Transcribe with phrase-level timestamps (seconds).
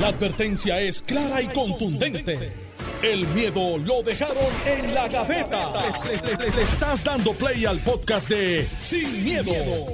[0.00, 2.52] La advertencia es clara y contundente.
[3.00, 4.36] El miedo lo dejaron
[4.66, 5.72] en la gaveta.
[6.04, 9.52] Le, le estás dando play al podcast de Sin, miedo,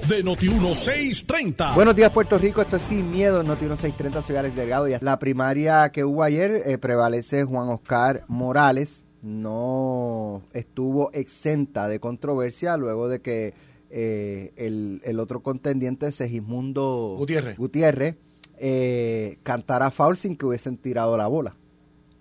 [0.08, 1.74] de Noti1630.
[1.74, 2.62] Buenos días, Puerto Rico.
[2.62, 4.22] Esto es Sin Miedo, Noti1630.
[4.22, 4.88] Soy Alex Delgado.
[4.88, 9.04] Y la primaria que hubo ayer eh, prevalece Juan Oscar Morales.
[9.20, 13.52] No estuvo exenta de controversia luego de que
[13.90, 17.58] eh, el, el otro contendiente, Segismundo Gutiérrez.
[17.58, 18.16] Gutiérrez
[18.62, 21.56] eh, cantara foul sin que hubiesen tirado la bola.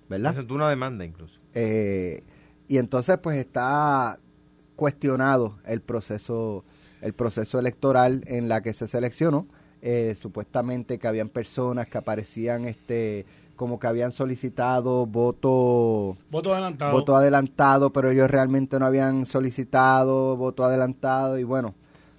[0.10, 0.32] ¿Verdad?
[0.32, 1.40] Presentó una demanda incluso.
[1.54, 2.24] Eh,
[2.68, 4.18] y entonces pues está
[4.76, 6.64] cuestionado el proceso
[7.02, 9.48] el proceso electoral en la que se seleccionó
[9.82, 13.26] Eh, supuestamente que habían personas que aparecían este
[13.56, 16.92] como que habían solicitado voto Voto adelantado.
[16.92, 21.76] voto adelantado pero ellos realmente no habían solicitado voto adelantado y bueno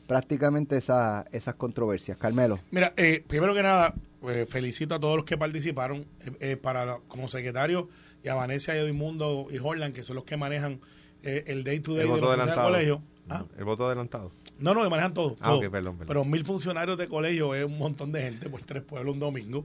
[0.06, 3.94] prácticamente esa, esas controversias Carmelo Mira, eh, primero que nada,
[4.28, 7.88] eh, felicito a todos los que participaron eh, eh, para como secretario
[8.22, 10.80] y a Vanessa y Edmundo y Holland, que son los que manejan
[11.22, 12.66] eh, el day to day El de voto los funcionarios adelantado.
[12.66, 13.02] de colegio.
[13.28, 14.32] Ah, El voto adelantado.
[14.58, 15.36] No, no, que manejan todo.
[15.40, 15.58] Ah, todo.
[15.58, 16.06] ok, perdón, perdón.
[16.08, 19.64] Pero mil funcionarios de colegio es un montón de gente por tres pueblos un domingo.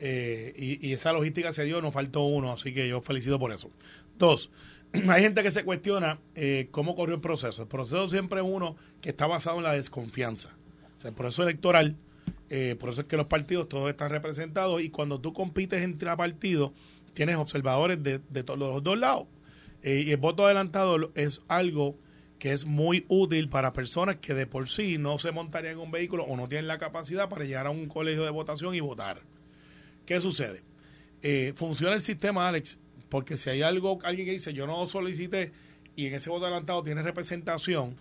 [0.00, 3.52] Eh, y, y esa logística se dio, nos faltó uno, así que yo felicito por
[3.52, 3.70] eso.
[4.18, 4.50] Dos,
[5.08, 7.62] hay gente que se cuestiona eh, cómo corrió el proceso.
[7.62, 10.50] El proceso siempre es uno que está basado en la desconfianza.
[10.96, 11.96] O sea, el proceso electoral,
[12.50, 16.14] eh, por eso es que los partidos todos están representados y cuando tú compites entre
[16.16, 16.72] partidos,
[17.14, 19.26] tienes observadores de, de todos los dos lados.
[19.82, 21.96] Eh, y el voto adelantado es algo
[22.38, 25.90] que es muy útil para personas que de por sí no se montarían en un
[25.90, 29.22] vehículo o no tienen la capacidad para llegar a un colegio de votación y votar.
[30.06, 30.62] ¿Qué sucede?
[31.22, 35.52] Eh, funciona el sistema, Alex, porque si hay algo, alguien que dice yo no solicité
[35.96, 37.96] y en ese voto adelantado tiene representación,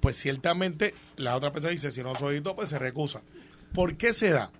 [0.00, 3.22] pues ciertamente la otra persona dice si no solicitó, pues se recusa.
[3.72, 4.50] ¿Por qué se da?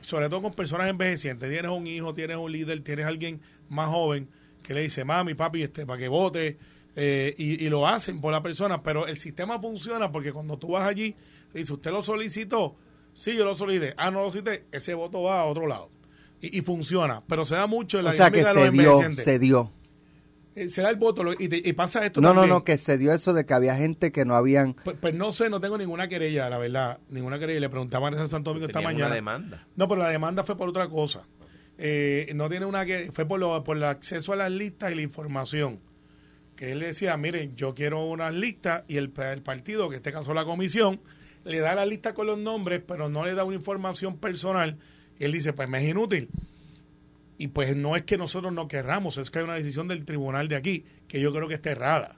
[0.00, 1.50] Sobre todo con personas envejecientes.
[1.50, 4.28] Tienes un hijo, tienes un líder, tienes alguien más joven
[4.62, 6.58] que le dice, mami, papi, este, para que vote,
[6.96, 10.68] eh, y, y lo hacen por la persona, pero el sistema funciona porque cuando tú
[10.68, 11.14] vas allí,
[11.52, 12.76] le dice, ¿usted lo solicitó?
[13.12, 13.94] Sí, yo lo solicité.
[13.96, 15.90] Ah, no lo solicité, ese voto va a otro lado.
[16.40, 18.72] Y, y funciona, pero se da mucho en la o sea que de se los
[18.72, 19.24] dio envejecientes.
[19.24, 19.72] se dio
[20.68, 22.50] se da el voto lo- y, te- y pasa esto no no también.
[22.50, 25.32] no que se dio eso de que había gente que no habían Pues, pues no
[25.32, 26.98] sé, no tengo ninguna querella, la verdad.
[27.08, 27.60] Ninguna querella.
[27.60, 29.06] Le preguntaba a Santo Domingo esta mañana.
[29.06, 29.66] una demanda.
[29.76, 31.22] No, pero la demanda fue por otra cosa.
[31.76, 34.94] Eh, no tiene una que fue por, lo, por el acceso a las listas y
[34.94, 35.80] la información.
[36.56, 40.12] Que él decía, miren, yo quiero unas listas y el, el partido, que en este
[40.12, 41.00] caso la comisión,
[41.44, 44.78] le da la lista con los nombres, pero no le da una información personal.
[45.18, 46.28] Y él dice, pues me es inútil.
[47.36, 50.48] Y pues no es que nosotros no querramos, es que hay una decisión del tribunal
[50.48, 52.16] de aquí, que yo creo que está errada.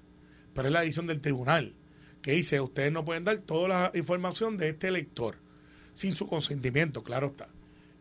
[0.52, 1.74] Pero es la decisión del tribunal,
[2.22, 5.36] que dice, ustedes no pueden dar toda la información de este elector,
[5.92, 7.48] sin su consentimiento, claro está.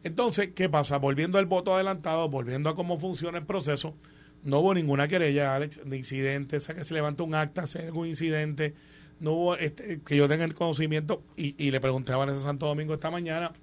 [0.03, 0.97] Entonces, ¿qué pasa?
[0.97, 3.95] Volviendo al voto adelantado, volviendo a cómo funciona el proceso,
[4.43, 7.79] no hubo ninguna querella, Alex, de incidente, o sea, que se levanta un acta, si
[7.79, 8.75] algún incidente,
[9.19, 13.09] no hubo este, que yo tenga el conocimiento, y, le pregunté a Santo Domingo esta
[13.09, 13.53] mañana,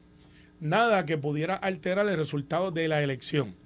[0.63, 3.57] nada que pudiera alterar el resultado de la elección.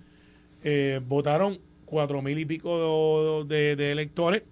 [0.65, 4.43] Eh, votaron cuatro mil y pico de, electores.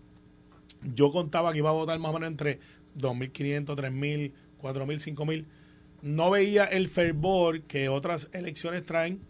[0.94, 2.60] Yo contaba que iba a votar más o menos entre
[2.98, 4.32] 2.500, 3.000,
[4.62, 5.44] 4.000, 5.000.
[6.02, 9.20] No veía el fervor que otras elecciones traen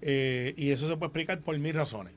[0.00, 2.14] eh, y eso se puede explicar por mil razones.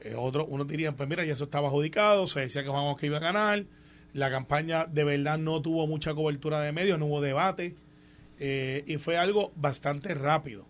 [0.00, 3.06] Eh, otro, uno diría, pues mira, ya eso estaba adjudicado, se decía que vamos que
[3.06, 3.66] iba a ganar.
[4.14, 7.76] La campaña de verdad no tuvo mucha cobertura de medios, no hubo debate.
[8.42, 10.66] Eh, y fue algo bastante rápido,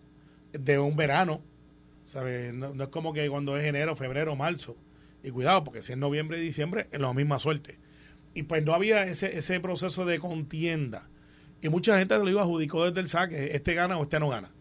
[0.51, 1.41] de un verano,
[2.05, 2.53] ¿sabes?
[2.53, 4.75] No, es como que cuando es enero, febrero, marzo.
[5.23, 7.79] Y cuidado, porque si es noviembre y diciembre, es la misma suerte.
[8.33, 11.07] Y pues no había ese, ese proceso de contienda.
[11.61, 14.51] Y mucha gente lo iba adjudicó desde el saque, este gana o este no gana.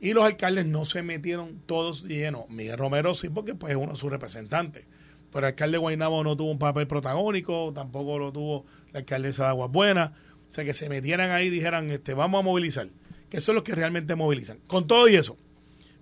[0.00, 2.48] Y los alcaldes no se metieron todos llenos.
[2.48, 4.86] Miguel Romero sí, porque pues es uno de sus representantes.
[5.30, 9.44] Pero el alcalde de Guaynabo no tuvo un papel protagónico, tampoco lo tuvo la alcaldesa
[9.44, 10.10] de Aguas Buenas.
[10.50, 12.88] O sea, que se metieran ahí y dijeran, este, vamos a movilizar.
[13.28, 14.58] Que son los que realmente movilizan.
[14.66, 15.36] Con todo y eso,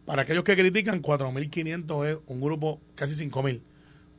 [0.06, 3.60] para aquellos que critican, 4.500 es un grupo, casi 5.000,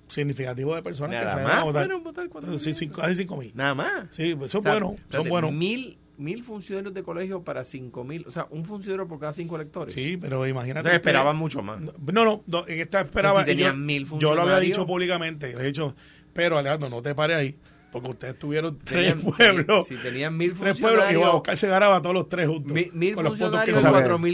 [0.08, 2.00] significativo de personas que Nada se van a más votar.
[2.00, 2.60] votar 4.000.
[2.60, 3.52] Sí, cinco- casi 5.000.
[3.56, 4.08] Nada más.
[4.12, 5.52] Sí, pues son O sea, buenos, son buenos.
[5.52, 8.26] Mil, mil funcionarios de colegio para cinco mil.
[8.28, 9.96] O sea, un funcionario por cada cinco electores.
[9.96, 10.80] Sí, pero imagínate.
[10.82, 11.80] Entonces esperaban mucho más.
[11.80, 11.94] No,
[12.26, 13.40] no, no, en esta esperaba.
[13.42, 14.62] si tenían yo, mil yo lo había funcionarios.
[14.68, 15.52] dicho públicamente.
[15.52, 15.96] He dicho,
[16.34, 17.56] pero Alejandro, no te pares ahí,
[17.92, 19.86] porque ustedes tuvieron tres Tenían- pueblos.
[19.88, 20.82] Si tenían mil tres pueblos y
[21.16, 21.24] funcionarios.
[21.24, 22.72] Juan Oscar se ganaba todos los tres juntos.
[22.72, 23.84] Mil, mil con los votos que funcionarios, él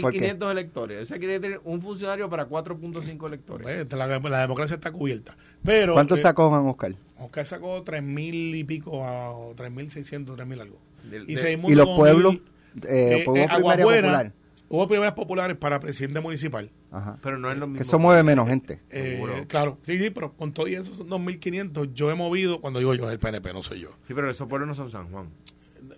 [0.02, 0.10] sacó.
[0.12, 0.18] que?
[0.20, 0.98] 4.500 electores.
[1.02, 3.62] Eso quiere decir un funcionario para 4.5 electores.
[3.86, 5.36] Pues, la, la democracia está cubierta.
[5.64, 5.94] Pero.
[5.94, 6.94] ¿cuánto eh, sacó Juan Oscar?
[7.18, 10.78] Oscar sacó tres mil y pico, a tres mil seiscientos, tres mil algo.
[11.10, 12.42] Del- Y, de- Seismundo y los pueblos mil-
[12.86, 13.54] eh, eh, pueblo eh, primaria
[13.84, 14.32] Aguabuena, popular
[14.68, 16.70] Hubo primarias populares para presidente municipal.
[16.90, 17.18] Ajá.
[17.22, 17.82] Pero no es lo Que mismo.
[17.84, 18.80] eso mueve menos gente.
[18.90, 22.92] Eh, claro, sí, sí, pero con todo y esos 2.500 yo he movido, cuando digo
[22.94, 23.90] yo, es el PNP, no soy yo.
[24.08, 25.28] Sí, pero esos pueblos no son San Juan.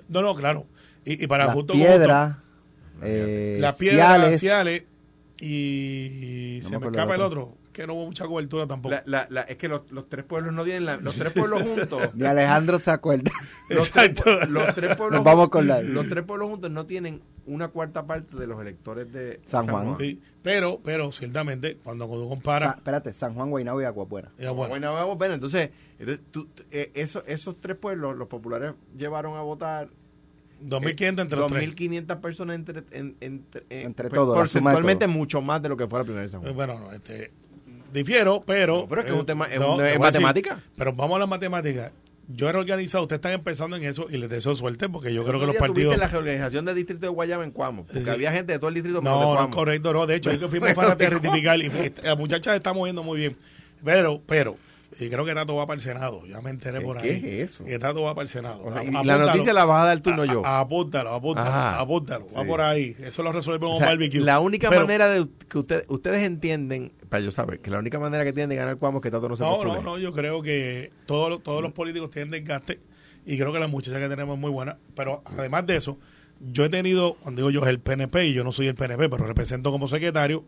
[0.08, 0.66] No, no, claro.
[1.04, 2.36] Y, y para Las justo con piedras,
[3.02, 4.40] eh, otro, la piedra, Ciales.
[4.40, 4.82] Ciales,
[5.40, 7.56] y No se me escapa el otro.
[7.78, 8.92] Que no hubo mucha cobertura tampoco.
[8.94, 11.62] La, la, la- es que los, los tres pueblos no tienen la, los tres pueblos
[11.62, 12.10] juntos.
[12.14, 13.30] Ni Alejandro se acuerda.
[13.68, 14.12] Los tres,
[14.48, 18.04] los tres pueblos Nos vamos con la- los tres pueblos juntos no tienen una cuarta
[18.06, 19.96] parte de los electores de San Juan.
[19.96, 24.30] Sí, pero, pero ciertamente, cuando tú comparas, espérate, San Juan, Guaynabo y Aguapuera.
[24.38, 28.72] ya, bueno, Bueno, vamos, bueno, entonces, entonces tú- eh, eso- esos tres pueblos, los populares
[28.96, 29.88] llevaron a votar
[30.66, 31.62] 2.500 entre los tres.
[31.76, 35.14] 2.500 personas entre, en- entre, eh, Entre pues, todos, Porcentualmente todo.
[35.14, 36.56] mucho más de lo que fue la primera de San Eh, Juan.
[36.56, 37.30] Bueno, no, este,
[37.92, 38.78] difiero, pero...
[38.78, 40.60] No, pero es que es un tema- es no, un- es decir, matemática.
[40.76, 41.92] pero vamos a las matemáticas.
[42.30, 45.40] Yo he organizado, ustedes están empezando en eso y les deseo suerte porque yo creo
[45.40, 45.96] que los partidos...
[45.96, 48.10] la reorganización del distrito de Guayama en Cuamo, porque Sí.
[48.10, 50.06] había gente de todo el distrito menos de No, no, correcto, no.
[50.06, 51.70] De hecho, yo que fuimos para Pero, rectificar y
[52.02, 53.36] la muchacha se está moviendo muy bien.
[53.82, 54.56] Pero, pero,
[55.00, 56.26] y creo que Tato va para el Senado.
[56.26, 57.20] Ya me enteré ¿Qué- por ahí.
[57.20, 57.64] qué es eso?
[57.64, 58.62] Que Tato va para el Senado.
[58.64, 60.44] O sea, y la noticia la vas a dar tú, no yo.
[60.44, 61.78] Apúntalo, apúntalo, Ajá.
[61.80, 62.26] apúntalo.
[62.36, 62.46] Va Sí.
[62.48, 62.96] por ahí.
[63.00, 64.20] Eso lo resolvemos O con sea, barbecue.
[64.20, 67.98] la única Pero- manera de que usted- ustedes entienden, para yo saber, que la única
[67.98, 69.74] manera que tienen de ganar Cuamo es que Tato no se No, postule.
[69.74, 69.98] no, no.
[69.98, 72.80] Yo creo que todos, los- todos los políticos tienen desgaste
[73.24, 74.78] y creo que la muchacha que tenemos es muy buena.
[74.96, 75.98] Pero además de eso,
[76.40, 79.08] yo he tenido, cuando digo yo, es el PNP y yo no soy el PNP,
[79.08, 80.44] pero represento como secretario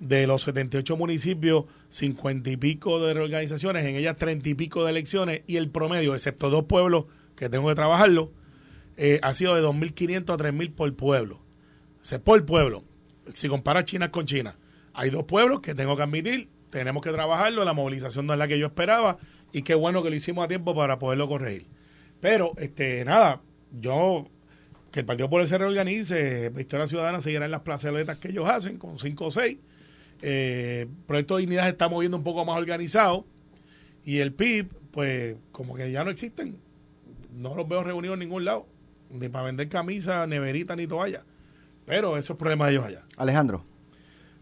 [0.00, 4.90] de los 78 municipios, 50 y pico de reorganizaciones, en ellas 30 y pico de
[4.90, 7.06] elecciones y el promedio, excepto dos pueblos
[7.36, 8.32] que tengo que trabajarlo,
[8.96, 11.40] eh, ha sido de 2.500 a 3.000 por pueblo.
[12.02, 12.84] O sea, por pueblo.
[13.34, 14.56] Si comparas China con China,
[14.94, 18.48] hay dos pueblos que tengo que admitir, tenemos que trabajarlo, la movilización no es la
[18.48, 19.18] que yo esperaba
[19.52, 21.66] y qué bueno que lo hicimos a tiempo para poderlo corregir.
[22.20, 23.40] Pero, este, nada,
[23.70, 24.28] yo,
[24.90, 28.78] que el Partido Popular se reorganice, Victoria Ciudadana seguirá en las plazaletas que ellos hacen,
[28.78, 29.58] con 5 o 6.
[30.22, 33.24] Eh, Proyecto de Dignidad se está moviendo un poco más organizado
[34.04, 36.56] y el PIB, pues, como que ya no existen.
[37.32, 38.66] No los veo reunidos en ningún lado,
[39.10, 41.22] ni para vender camisas, neverita, ni toalla.
[41.86, 43.02] Pero eso es problema de ellos allá.
[43.16, 43.64] Alejandro.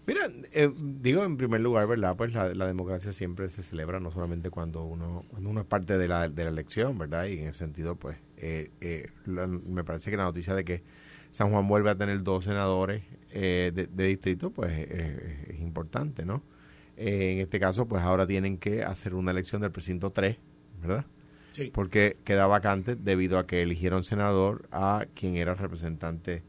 [0.07, 2.17] Mira, eh, digo en primer lugar, ¿verdad?
[2.17, 5.99] Pues la, la democracia siempre se celebra, no solamente cuando uno cuando uno es parte
[5.99, 7.27] de la, de la elección, ¿verdad?
[7.27, 10.85] Y en ese sentido, pues, eh, eh, la- me parece que la noticia de que
[11.33, 13.03] San Juan vuelve a tener dos senadores
[13.39, 16.43] eh, de, de distrito, pues, eh, es importante, ¿no?
[16.97, 20.39] Eh, en este caso, pues ahora tienen que hacer una elección del precinto 3,
[20.81, 21.05] ¿verdad?
[21.53, 21.71] Sí.
[21.73, 26.43] Porque queda vacante debido a que eligieron senador a quien era representante.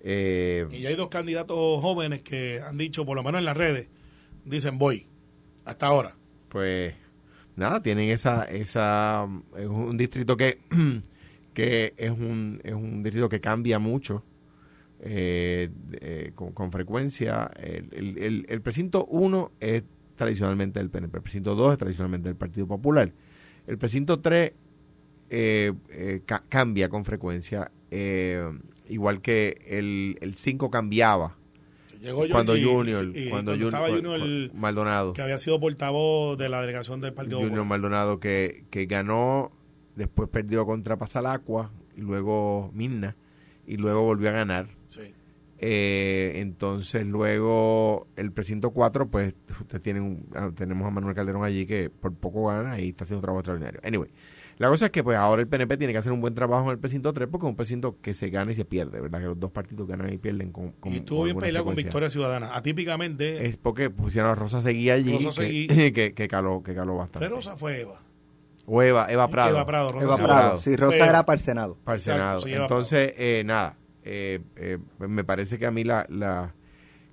[0.00, 3.88] Eh, Y hay dos candidatos jóvenes que han dicho, por lo menos en las redes,
[4.44, 5.06] dicen voy,
[5.64, 6.16] hasta ahora.
[6.48, 6.94] pues
[7.56, 9.26] nada, tienen esa, esa,
[9.56, 10.60] es un distrito que,
[11.54, 14.22] que es un, es un distrito que cambia mucho
[15.00, 17.50] eh, eh, con, con frecuencia.
[17.60, 19.82] El, el, el, el precinto 1 es
[20.16, 23.12] tradicionalmente del PNP, el precinto 2 es tradicionalmente del Partido Popular.
[23.66, 24.52] El precinto 3
[25.30, 28.42] eh, eh, ca- cambia con frecuencia, eh,
[28.88, 31.36] igual que el, el 5 cambiaba
[32.00, 35.12] Llegó cuando y- Junior, y cuando, cuando Junior, Junior, Maldonado.
[35.12, 37.68] que había sido portavoz de la delegación del Partido Junior Popular.
[37.68, 39.50] Maldonado que, que ganó,
[39.96, 43.16] después perdió contra Pasalacua y luego Minna
[43.66, 44.68] y luego volvió a ganar.
[44.88, 45.12] Sí.
[45.60, 51.42] Eh, entonces luego el precinto 4, pues ustedes tienen un- ah, tenemos a Manuel Calderón
[51.44, 53.80] allí que por poco gana y está haciendo un trabajo extraordinario.
[53.82, 54.08] Anyway,
[54.58, 56.70] la cosa es que pues ahora el PNP tiene que hacer un buen trabajo en
[56.70, 59.18] el precinto 3 porque es un precinto que se gana y se pierde, ¿verdad?
[59.18, 61.74] Que los dos partidos ganan y pierden con, con y estuvo con bien peleado con.
[61.74, 62.54] Victoria Ciudadana.
[62.56, 65.66] Atípicamente, Es porque pusieron a Rosa Seguí allí Rosa que, Seguí.
[65.92, 67.26] que, que caló, que caló bastante.
[67.28, 68.00] Feroza fue Eva.
[68.66, 69.56] O Eva, Eva Prado.
[69.56, 69.90] Eva Prado.
[69.90, 70.24] Rosa Eva Seguí.
[70.26, 70.40] Prado.
[70.42, 70.58] Prado.
[70.60, 71.76] Sí, Rosa era para el Senado.
[71.82, 72.40] Para el Exacto, Senado.
[72.42, 76.06] sí, Eva Entonces, eh, nada, eh, eh, me parece que a mí la,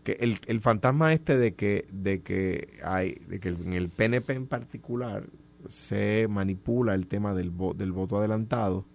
[0.03, 4.47] que el, fantasma este de que de que hay de que en el PNP en
[4.47, 5.25] particular
[5.67, 8.85] se manipula el tema del, vo- del voto adelantado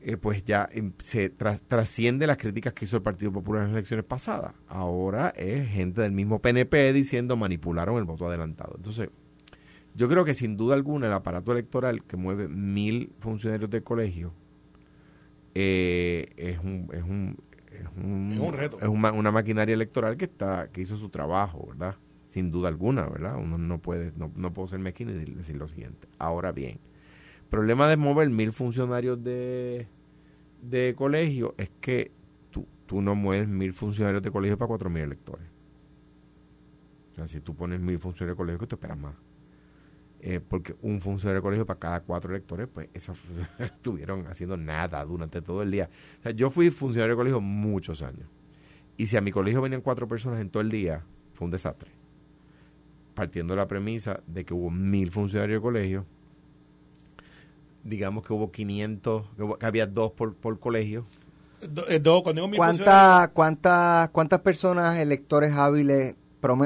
[0.00, 3.68] eh, pues ya em, se tras- trasciende las críticas que hizo el Partido Popular en
[3.68, 4.54] las elecciones pasadas.
[4.66, 8.74] Ahora es gente del mismo PNP diciendo manipularon el voto adelantado.
[8.76, 9.10] Entonces,
[9.94, 14.34] yo creo que sin duda alguna el aparato electoral que mueve mil funcionarios de colegio
[15.54, 17.36] eh, es un es un
[17.70, 18.78] es un, Es un reto.
[18.80, 21.96] es una, una maquinaria electoral que está que hizo su trabajo, ¿verdad?
[22.28, 23.36] Sin duda alguna, ¿verdad?
[23.36, 26.08] Uno no puede no, no puedo ser mezquino y decir, decir lo siguiente.
[26.18, 26.78] Ahora bien,
[27.50, 29.86] problema de mover mil funcionarios de
[30.62, 32.12] de colegio es que
[32.50, 35.46] tú, tú no mueves mil funcionarios de colegio para cuatro mil electores.
[37.12, 39.14] O sea, si tú pones mil funcionarios de colegio, que tú esperas más.
[40.24, 43.14] Eh, porque un funcionario de colegio para cada cuatro electores, pues eso
[43.58, 45.90] estuvieron haciendo nada durante todo el día.
[46.20, 48.28] O sea, yo fui funcionario de colegio muchos años.
[48.96, 51.02] Y si a mi colegio venían cuatro personas en todo el día,
[51.34, 51.90] fue un desastre.
[53.14, 56.06] Partiendo de la premisa de que hubo mil funcionarios de colegio,
[57.84, 61.04] digamos que hubo 500, que, hubo- que había dos por, por colegio.
[61.68, 66.14] Do- eh, do- cuando digo mil funcionarios, ¿Cuántas cuántas cuántas personas electores hábiles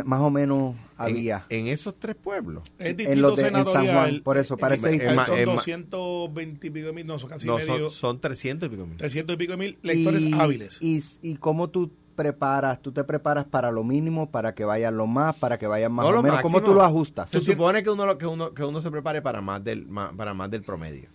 [0.05, 1.45] más o menos había?
[1.51, 2.65] En, en esos tres pueblos.
[2.79, 3.87] es en los de- en San.
[3.87, 5.13] Juan, por eso, eh, parece eh, distrito.
[5.15, 7.91] son Es más- es más- 220 y pico de mil, no, son casi No, medio,
[7.91, 8.97] son, son 300 y pico mil.
[8.97, 10.79] 300 y pico de mil lectores y, hábiles.
[10.81, 15.07] Y, y cómo tú preparas, tú te preparas para lo mínimo, para que vayan lo
[15.07, 16.73] más, para que vayan más No, o lo menos, ¿cómo máximo.
[16.73, 17.29] tú lo ajustas?
[17.31, 20.13] Se supone que uno, lo- que uno, que uno se prepare para más del, ma-
[20.17, 21.11] para más del promedio.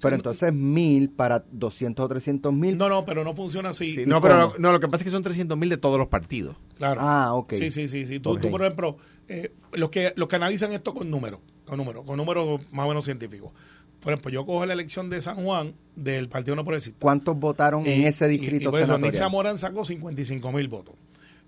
[0.00, 2.76] Pero entonces mil para 200 o 300 mil.
[2.78, 3.86] no, no, pero no funciona así.
[3.92, 5.76] Sí, ¿Y no, pero lo, no, lo que pasa es que son 300 mil de
[5.76, 6.56] todos los partidos.
[6.76, 7.00] Claro.
[7.02, 7.52] Ah, ok.
[7.54, 8.06] Sí, sí, sí.
[8.06, 8.20] sí.
[8.20, 8.96] Tú, por ejemplo,
[9.28, 12.88] eh, los, que, los que analizan esto con números, con números, con números más o
[12.88, 13.52] menos científicos.
[14.00, 17.00] Por ejemplo, yo cojo la elección de San Juan del Partido No Progresista.
[17.00, 19.14] ¿Cuántos votaron en Y- ese y- distrito y por eso Nick?
[19.14, 20.94] Zamorán sacó 55 mil votos.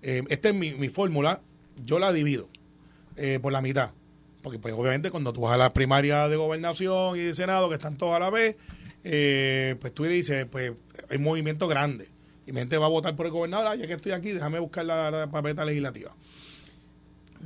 [0.01, 1.39] Eh, esta es mi, mi fórmula.
[1.85, 2.49] Yo la divido
[3.15, 3.91] eh, por la mitad.
[4.41, 7.75] Porque, pues, obviamente, cuando tú vas a la primaria de gobernación y de senado, que
[7.75, 8.55] están todos a la vez,
[9.03, 10.73] eh, pues tú le dices, pues,
[11.09, 12.09] hay movimiento grande.
[12.45, 13.67] Y mi gente va a votar por el gobernador.
[13.67, 16.15] Ah, ya que estoy aquí, déjame buscar la, la papeleta legislativa.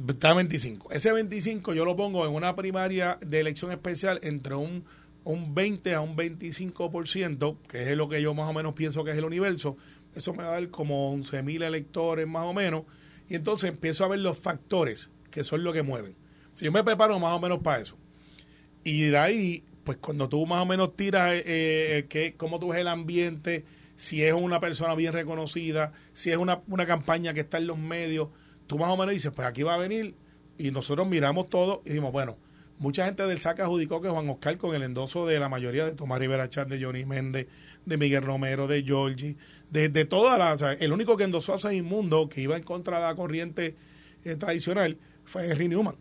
[0.08, 0.92] Está 25.
[0.92, 4.84] Ese 25 yo lo pongo en una primaria de elección especial entre un,
[5.24, 9.12] un 20 a un 25%, que es lo que yo más o menos pienso que
[9.12, 9.78] es el universo.
[10.14, 12.84] Eso me va a dar como 11 mil electores más o menos.
[13.28, 16.16] Y entonces empiezo a ver los factores que son lo que mueven.
[16.56, 17.98] Si yo me preparo más o menos para eso.
[18.84, 22.70] Y de ahí, pues cuando tú más o menos tiras eh, eh, que, cómo tú
[22.70, 27.42] ves el ambiente, si es una persona bien reconocida, si es una, una campaña que
[27.42, 28.30] está en los medios,
[28.68, 30.16] tú más o menos dices, pues aquí va a venir,
[30.58, 32.38] y nosotros miramos todo y decimos, bueno,
[32.78, 35.94] mucha gente del SAC adjudicó que Juan Oscar con el endoso de la mayoría de
[35.94, 37.48] Tomás Rivera Chat, de Johnny Méndez,
[37.86, 39.38] de Miguel Romero, de Georgie,
[39.70, 43.04] de, de todas las, el único que endosó a Segismundo, que iba en contra de
[43.04, 43.76] la corriente
[44.24, 45.96] eh, tradicional, fue Henry Newman.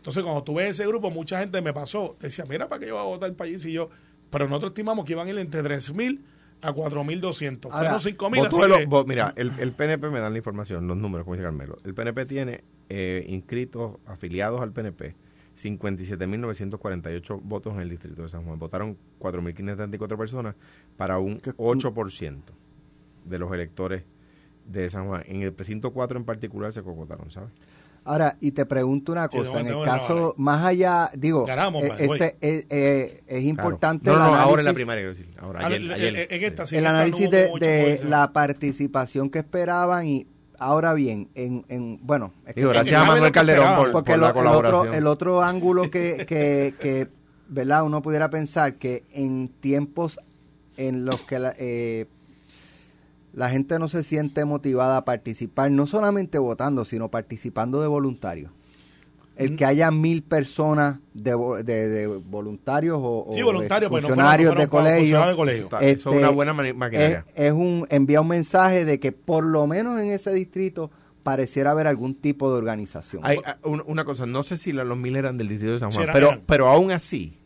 [0.00, 2.94] Entonces, cuando tú ves ese grupo, mucha gente me pasó, decía, mira, ¿para qué yo
[2.94, 3.62] voy a votar el país?
[3.66, 3.90] Y yo,
[4.30, 6.20] pero nosotros estimamos que iban a ir entre 3.000
[6.62, 7.66] a 4.200.
[7.70, 10.86] Ahora, Fueron 5.000, Votó así el- que- mira, el, el PNP me dan la información,
[10.86, 11.76] los números, como dice Carmelo.
[11.84, 15.14] El PNP tiene eh, inscritos, afiliados al PNP,
[16.18, 18.58] 57.948 votos en el distrito de San Juan.
[18.58, 20.54] Votaron 4.534 personas
[20.96, 21.52] para un ¿Qué?
[21.52, 22.36] 8%
[23.24, 24.04] de los electores
[24.66, 25.22] de San Juan.
[25.26, 27.50] En el precinto 4 en particular se cocotaron, ¿sabes?
[28.04, 31.44] Ahora, y te pregunto una Sí, cosa, tengo- en el caso, grabar más allá, digo,
[31.44, 34.18] Ganamos, eh, ese, eh, eh, es importante Claro.
[34.18, 35.34] No, no, el no, ahora en la análisis- primaria, quiero decir.
[35.38, 36.16] Ahora, Ah, ayer, en- ayer.
[36.16, 40.26] en- en esta sí, el no análisis de, de la participación que esperaban y
[40.58, 44.12] ahora bien, en, en bueno, es que- Digo, gracias en- a Manuel Calderón por, porque
[44.12, 44.80] por lo- la el, colaboración.
[44.80, 47.08] otro, el otro ángulo que, que, que,
[47.48, 47.84] ¿verdad?
[47.84, 50.18] Uno pudiera pensar que en tiempos
[50.76, 52.06] en los que la, eh,
[53.32, 58.50] la gente no se siente motivada a participar, no solamente votando, sino participando de voluntarios.
[58.50, 58.54] Mm.
[59.42, 61.34] El que haya mil personas de,
[61.64, 65.68] de, de voluntarios o, o Sí, de voluntarios, pues no fueron- funcionarios de fueron colegio,
[65.78, 67.24] de eso es una buena mani- es, maquinaria.
[67.34, 70.90] es un envía un mensaje de que por lo menos en ese distrito
[71.22, 73.22] pareciera haber algún tipo de organización.
[73.24, 75.78] Hay, ah, un- una cosa, no sé si la- los mil eran del distrito de
[75.78, 76.42] San Juan, pero, eran.
[76.46, 77.36] pero aún así,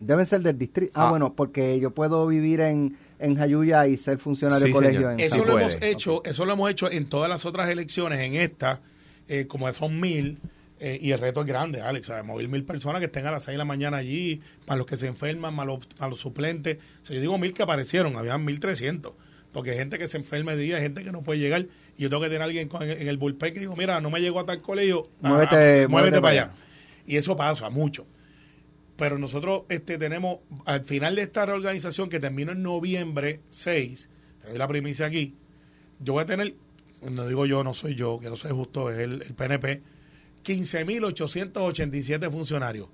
[0.00, 0.92] Deben ser del distrito.
[0.96, 1.10] Ah, Ah.
[1.10, 5.12] bueno, porque yo puedo vivir en, en Jayuya y ser funcionario Sí, de colegio señor.
[5.14, 8.20] en Eso San lo hemos hecho, eso lo hemos hecho en todas las otras elecciones,
[8.20, 8.80] en esta,
[9.28, 10.38] eh, como son mil,
[10.80, 12.24] eh, y el reto es grande, Alex, ¿sabes?
[12.24, 14.96] mover mil personas que estén a las seis de la mañana allí, más los que
[14.96, 16.78] se enferman, más los, más los suplentes.
[17.02, 19.12] O sea, yo digo mil que aparecieron, habían mil trescientos,
[19.52, 22.02] porque hay gente que se enferma de día, hay gente que no puede llegar, y
[22.02, 24.20] yo tengo que tener a alguien con- en, el bullpen que digo, mira, no me
[24.20, 26.50] llego a tal colegio, ah, Muévete- ah, muévete para para allá.
[27.06, 28.06] Y eso pasa mucho.
[29.02, 34.08] Pero nosotros este, tenemos, al final de esta reorganización que termina en noviembre 6,
[34.40, 35.34] te doy la primicia aquí,
[35.98, 36.54] yo voy a tener,
[37.10, 39.82] no digo yo, no soy yo, quiero ser justo, es el, el PNP,
[40.44, 42.88] 15.887 funcionarios.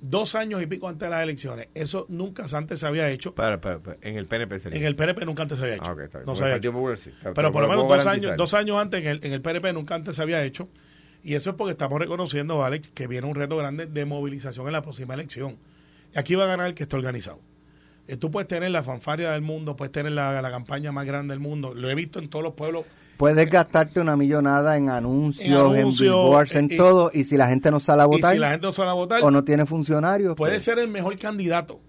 [0.00, 1.68] Dos años y pico antes de las elecciones.
[1.74, 3.34] Eso nunca antes se había hecho.
[3.34, 4.78] para, para- para- en el PNP sería.
[4.78, 5.84] En el PNP nunca antes se había hecho.
[5.84, 6.20] Ah.
[6.26, 6.72] No se había hecho.
[6.72, 7.10] Popular sí.
[7.34, 9.94] Pero por lo menos dos años, dos años antes en el, en el PNP nunca
[9.94, 10.70] antes se había hecho.
[11.22, 14.72] Y eso es porque estamos reconociendo, Alex, que viene un reto grande de movilización en
[14.72, 15.56] la próxima elección.
[16.14, 17.40] Y aquí va a ganar el que está organizado.
[18.08, 21.32] Eh, Tú puedes tener la fanfaria del mundo, puedes tener la, la campaña más grande
[21.32, 21.74] del mundo.
[21.74, 22.84] Lo he visto en todos los pueblos.
[23.18, 27.36] Puedes gastarte una millonada en anuncios, en, En anuncios, billboards, en y- todo, y si
[27.36, 29.30] la gente no sale a Y votar si la gente no sale a votar, o
[29.30, 31.80] no tiene funcionarios, puede pues, ser el mejor candidato.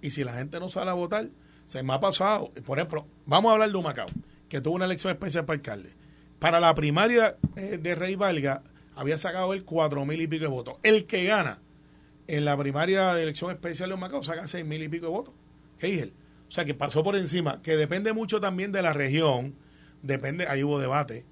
[0.00, 1.28] Y si la gente no sale a votar,
[1.66, 2.50] se me ha pasado.
[2.64, 4.06] Por ejemplo, vamos a hablar de Humacao,
[4.48, 5.90] que tuvo una elección especial para alcalde.
[6.38, 8.62] Para la primaria eh, de Rey Valga,
[8.98, 10.74] había sacado el cuatro mil y pico de votos.
[10.82, 11.60] El que gana
[12.26, 15.34] en la primaria de elección especial de Humacao saca seis mil y pico de votos.
[15.78, 16.12] ¿Qué dije?
[16.48, 19.54] O sea, que pasó por encima, que depende mucho también de la región,
[20.02, 21.24] Depende, ahí hubo debate.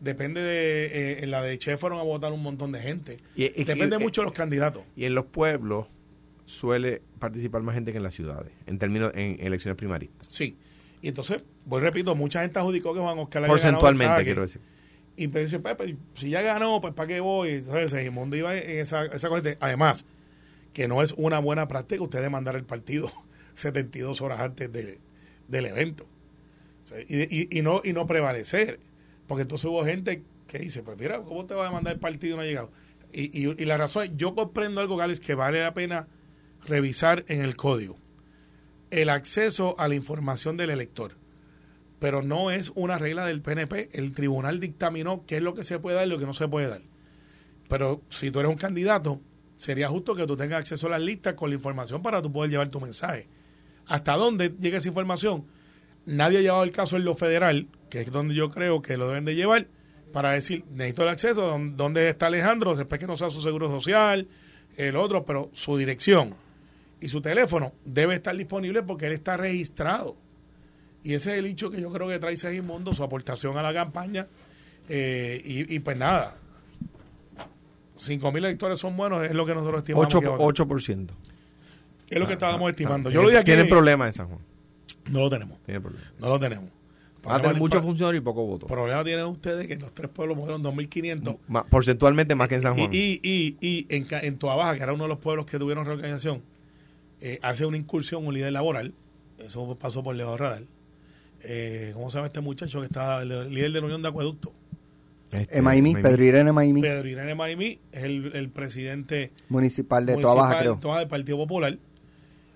[0.00, 0.86] Depende de.
[0.86, 3.18] eh, en la de Che fueron a votar un montón de gente.
[3.34, 4.82] Y- y- Depende y- mucho de los candidatos.
[4.94, 5.86] Y en los pueblos
[6.46, 10.26] suele participar más gente que en las ciudades, en términos en elecciones primaristas.
[10.28, 10.56] Sí.
[11.02, 14.60] Y entonces, voy repito, mucha gente adjudicó que Juan Oscar Porcentualmente, quiero decir.
[15.16, 17.50] Y pues, dice, pues, si ya ganó, pues ¿para qué voy?
[17.50, 19.58] Entonces, Segimundo iba en esa, esa corriente.
[19.60, 20.04] Además,
[20.72, 23.10] que no es una buena práctica ustedes mandar el partido
[23.54, 24.98] 72 horas antes de-
[25.48, 26.06] del evento.
[27.08, 28.80] Y, y- no, y no prevalecer.
[29.26, 32.36] Porque entonces hubo gente que dice, pues mira, ¿cómo te va a mandar el partido
[32.36, 32.70] no ha llegado?
[33.12, 36.08] Y, y- y la razón es, yo comprendo algo, Gales, que vale la pena
[36.66, 37.96] revisar en el código.
[38.90, 41.12] El acceso a la información del elector
[42.00, 43.90] pero no es una regla del PNP.
[43.92, 46.48] El tribunal dictaminó qué es lo que se puede dar y lo que no se
[46.48, 46.82] puede dar.
[47.68, 49.20] Pero si tú eres un candidato,
[49.56, 52.50] sería justo que tú tengas acceso a las listas con la información para tú poder
[52.50, 53.28] llevar tu mensaje.
[53.86, 55.44] ¿Hasta dónde llega esa información?
[56.06, 59.06] Nadie ha llevado el caso en lo federal, que es donde yo creo que lo
[59.08, 59.68] deben de llevar,
[60.12, 62.74] para decir, necesito el acceso, ¿dónde- ¿dónde está Alejandro?
[62.74, 64.26] Después que no sea su seguro social,
[64.76, 66.34] el otro, pero su dirección
[67.00, 70.16] y su teléfono debe estar disponible porque él está registrado.
[71.02, 73.72] Y ese es el hecho que yo creo que trae Segimundo, su aportación a la
[73.72, 74.26] campaña.
[74.88, 76.36] Eh, y, y pues nada,
[77.96, 80.06] 5 mil electores son buenos, es lo que nosotros estimamos.
[80.12, 80.20] 8%.
[80.20, 80.46] que va a ser.
[80.66, 81.08] 8%.
[82.10, 83.10] es lo que estábamos estimando.
[83.10, 83.46] Yo Tienen- lo dije aquí.
[83.46, 84.40] Tienen problemas en San Juan.
[85.10, 85.58] No lo tenemos.
[85.58, 86.12] Problemas.
[86.18, 86.70] No lo tenemos.
[87.22, 88.68] Van a tener muchos funcionarios y pocos votos.
[88.70, 91.36] problema tienen ustedes que en los tres pueblos murieron 2.500.
[91.48, 92.88] Ma- porcentualmente más que en San Juan.
[92.92, 95.58] Y, y, y, y en, en Toa Baja, que era uno de los pueblos que
[95.58, 96.42] tuvieron reorganización,
[97.20, 98.94] eh, hace una incursión un líder laboral.
[99.38, 100.62] Eso pasó por Leo Radar.
[101.42, 104.52] Eh, ¿Cómo se llama este muchacho que está el, líder de la Unión de Acueducto?
[105.32, 110.20] Este, Emaimí, Pedro Irene Emaimí, Pedro Irene Maimí es el, el presidente municipal de Toa
[110.34, 110.74] municipal Baja, creo.
[110.74, 111.78] de Toa del Partido Popular.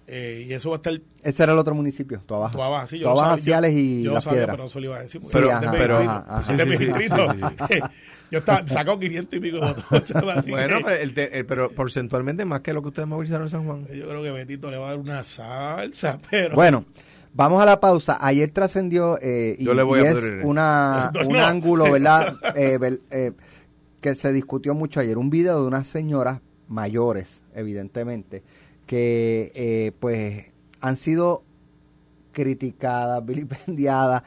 [0.06, 2.52] Eh, y eso va a estar Ese era el otro municipio, Toa Baja.
[2.52, 2.86] Toa Baja.
[2.88, 4.56] Sí, yo Toa Baja, sabía, yo- Ciales y yo Las sabía, Piedras.
[4.56, 5.20] pero eso lo iba a decir.
[5.32, 5.48] Pero-
[8.30, 9.84] Yo estaba, sacó 500 y pico de votos.
[10.48, 13.64] Bueno, pero, el te- el- pero porcentualmente más que lo que ustedes movilizaron en San
[13.64, 13.86] Juan.
[13.86, 16.54] Yo creo que Betito le va a dar una salsa, pero...
[16.56, 16.84] Bueno,
[17.34, 18.16] vamos a la pausa.
[18.20, 21.44] Ayer trascendió eh, y, Yo le voy y a es una, No, un no.
[21.44, 22.36] ángulo, ¿verdad?
[22.56, 22.78] Eh,
[23.10, 23.32] eh,
[24.00, 25.18] que se discutió mucho ayer.
[25.18, 28.42] Un video de unas señoras mayores, evidentemente,
[28.86, 30.46] que eh, pues
[30.80, 31.42] han sido
[32.32, 34.22] criticadas, vilipendiadas,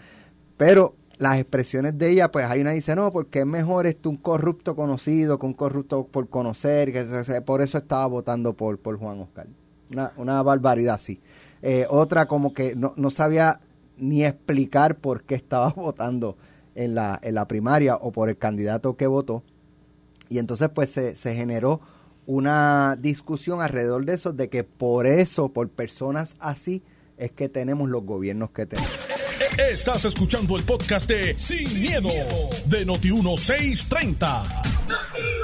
[0.58, 4.18] pero las expresiones de ella, pues hay una dice, no, porque es mejor este un
[4.18, 9.22] corrupto conocido que un corrupto por conocer, que por eso estaba votando por, por Juan
[9.22, 9.48] Oscar.
[9.92, 11.20] Una, una barbaridad así.
[11.62, 13.62] Eh, otra como que no, no sabía
[13.98, 16.38] ni explicar por qué estaba votando
[16.76, 19.44] en la, en la primaria o por el candidato que votó.
[20.30, 21.82] Y entonces pues se, se generó
[22.26, 26.84] una discusión alrededor de eso, de que por eso, por personas así,
[27.18, 28.92] es que tenemos los gobiernos que tenemos.
[29.72, 32.10] Estás escuchando el podcast de Sin, miedo,
[32.66, 35.37] de Noti1630.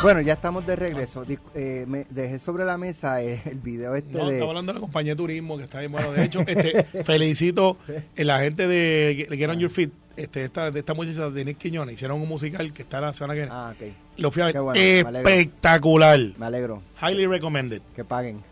[0.00, 1.24] Bueno, ya estamos de regreso.
[1.54, 4.34] Eh, me dejé sobre la mesa eh, el video este No, de...
[4.34, 6.10] estaba hablando de la compañía de turismo que está bien bueno.
[6.12, 10.80] De hecho, este, felicito a la gente de Get On Your Feet, este, esta, de
[10.80, 11.94] esta muchacha de Nick Quiñones.
[11.94, 13.52] Hicieron un musical que está la semana que viene.
[13.54, 13.86] Ah, ok.
[14.16, 14.54] Lo fui a ver.
[14.54, 14.80] Qué bueno.
[14.80, 16.18] Espectacular.
[16.36, 17.82] Me alegro Highly recommended.
[17.94, 18.42] que paguen.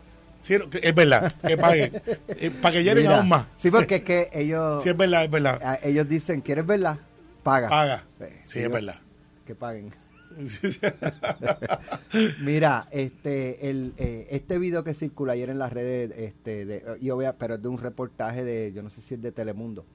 [0.41, 2.01] Sí, es verdad, que paguen.
[2.29, 3.45] Eh, para que lleguen aún más.
[3.57, 5.79] Sí, porque es que ellos, Sí, es verdad, es verdad.
[5.83, 6.97] ellos dicen, ¿quieres verla?
[7.43, 7.69] Paga.
[7.69, 8.03] Paga.
[8.21, 8.99] Eh, Sí, ellos- es verdad.
[9.45, 9.93] Que paguen.
[12.41, 17.09] Mira, este el eh, este video que circula ayer en las redes, este, de, y
[17.09, 19.85] obvia- pero es de un reportaje de, yo no sé si es de Telemundo,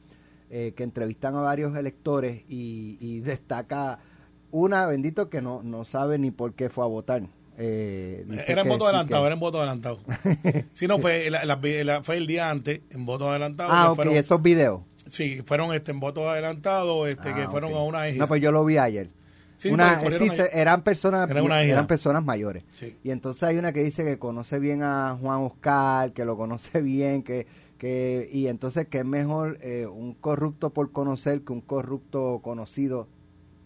[0.51, 3.99] eh, que entrevistan a varios electores y, y destaca
[4.51, 7.23] una, bendito, que no, no sabe ni por qué fue a votar.
[7.59, 9.99] Eh, Era en voto sí adelantado, que- era en voto adelantado.
[10.73, 13.71] Sí, no, fue, la- la- la- fue el día antes, en voto adelantado.
[13.73, 14.83] Ah, ok, fueron- esos videos.
[15.07, 18.11] Sí, fueron este, en voto adelantado, este, que Ah, fueron a una.
[18.13, 19.09] No, pues yo lo vi ayer.
[19.57, 20.03] Sí, Una-
[20.53, 22.65] eran personas Era una eran personas mayores.
[22.73, 22.95] Sí.
[23.03, 26.83] Y entonces hay una que dice que conoce bien a Juan Oscar, que lo conoce
[26.83, 27.47] bien, que,
[27.79, 33.09] que y entonces que es mejor eh, un corrupto por conocer que un corrupto conocido.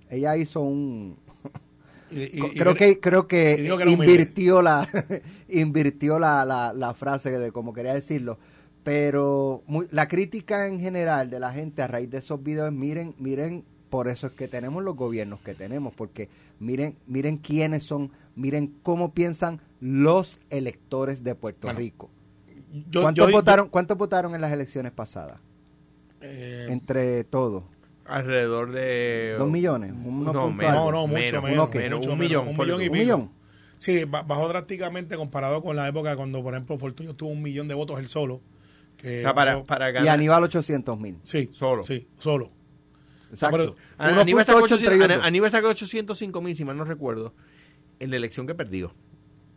[0.09, 1.17] Ella hizo un
[2.11, 4.89] Y- y- y- creo que creo que invirtió la
[5.49, 8.39] invirtió la, la, la frase de como quería decirlo.
[8.83, 13.15] Pero la crítica en general de la gente a raíz de esos videos es miren,
[13.19, 16.29] miren, por eso es que tenemos los gobiernos que tenemos, porque
[16.61, 22.11] miren, miren quiénes son, miren cómo piensan los electores de Puerto Bueno, Rico.
[22.91, 25.41] yo- ¿Cuántos yo- votaron, cuántos votaron en las elecciones pasadas?
[26.21, 27.65] eh, Entre todos.
[28.05, 29.37] Alrededor de...
[29.39, 29.93] ¿Dos millones?
[30.05, 30.91] Uno no, menos, algo.
[30.93, 32.07] no, no, mucho menos, menos.
[32.07, 32.49] Un millón.
[32.49, 32.93] Un millón y tú.
[32.93, 33.05] ¿Un pico.
[33.05, 33.31] millón?
[33.79, 37.69] Sí, ba- bajó drásticamente comparado con la época cuando, por ejemplo, Fortunio tuvo un millón
[37.69, 38.41] de votos él solo.
[38.97, 40.09] Que O sea, para, para Y ganar...
[40.11, 41.17] Aníbal 800 mil.
[41.23, 41.85] Sí, Solo.
[41.85, 42.51] Sí, solo.
[43.31, 43.77] Exacto.
[43.99, 45.25] Aníbal 1.8 sacó entre 800 ellos Ana- dos.
[45.27, 47.33] Aníbal sacó 805 mil, si mal no recuerdo,
[47.99, 48.93] en la elección que perdió.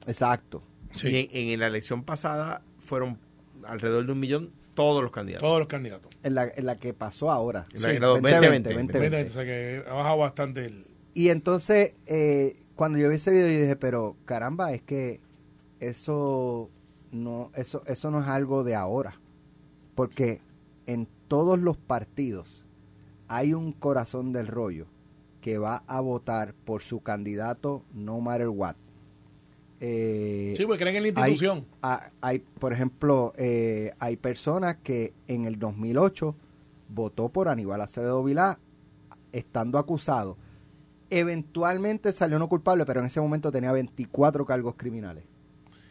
[0.08, 0.64] Exacto.
[0.92, 3.18] Sí, Y en, en la elección pasada fueron
[3.66, 5.48] alrededor de un millón todos los candidatos.
[5.48, 6.10] todos los candidatos.
[6.24, 7.66] En la, en la que pasó ahora.
[7.74, 7.96] En la- Sí.
[7.96, 8.94] en la 2020, 2020.
[8.94, 9.30] 2020.
[9.30, 10.86] O sea que ha bajado bastante el...
[11.16, 15.20] Y entonces, eh, cuando yo vi ese video, yo dije, pero caramba, es que
[15.80, 16.70] eso
[17.12, 19.20] no, eso, eso no es algo de ahora.
[19.96, 20.42] Porque
[20.88, 22.63] en todos los partidos
[23.36, 24.86] hay un corazón del rollo
[25.42, 28.76] que va a votar por su candidato no matter what.
[29.80, 31.66] Eh, Sí, porque creen en la institución.
[31.82, 36.36] ha- Hay, por ejemplo, eh, hay personas que en el 2008
[36.90, 38.60] votó por Aníbal Acevedo Vilá
[39.32, 40.38] estando acusado.
[41.10, 45.26] Eventualmente salió no culpable, pero en ese momento tenía 24 cargos criminales.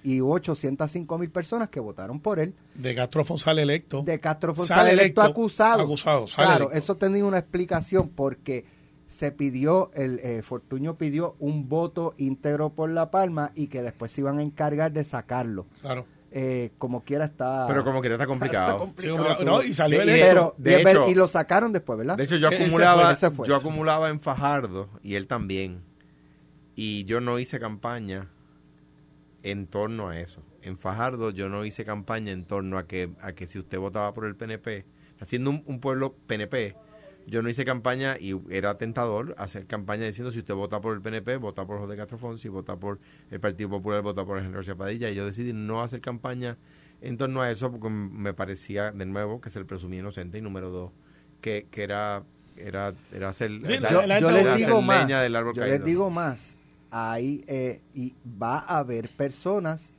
[0.05, 2.55] Y hubo 805 mil personas que votaron por él.
[2.75, 4.03] De Castro sale electo.
[4.03, 5.83] De Castro Sale Fonseca electo electo, acusado.
[5.83, 6.79] acusado, sale claro, electo.
[6.79, 8.65] eso tenía una explicación porque
[9.07, 14.11] se pidió, el eh, Fortuño pidió un voto íntegro por La Palma y que después
[14.11, 15.67] se iban a encargar de sacarlo.
[15.83, 16.07] Claro.
[16.35, 17.67] Eh, como quiera está...
[17.69, 18.91] Pero como quiera está complicado.
[18.97, 19.09] Sí,
[19.45, 20.19] no, y salió De-.
[20.19, 22.17] Pero, hecho- y lo sacaron después, ¿verdad?
[22.17, 25.83] De hecho, yo Ese acumulaba, fue, ese fue, yo acumulaba en Fajardo y él también.
[26.75, 28.31] Y yo no hice campaña
[29.43, 30.43] en torno a eso.
[30.63, 34.13] En Fajardo yo no hice campaña en torno a que, a que si usted votaba
[34.15, 34.85] por el PNP,
[35.21, 36.77] haciendo un, un pueblo PNP,
[37.27, 41.01] yo no hice campaña y era tentador hacer campaña diciendo si usted vota por el
[41.03, 42.99] PNP, vota por José Castro Fonsi, vota por
[43.31, 45.09] el Partido Popular, vota por Henry García Padilla.
[45.11, 46.57] Y yo decidí no hacer campaña
[47.01, 50.41] en torno a eso porque me parecía, de nuevo, que se le presumía inocente y
[50.41, 50.91] número dos,
[51.41, 52.25] que, que era
[52.57, 55.55] era era hacer, Sí, era- la- yo, la yo les digo más, leña del árbol
[55.55, 55.77] yo caído.
[55.79, 56.57] les digo más,
[56.93, 59.91] hay, eh, y va a haber personas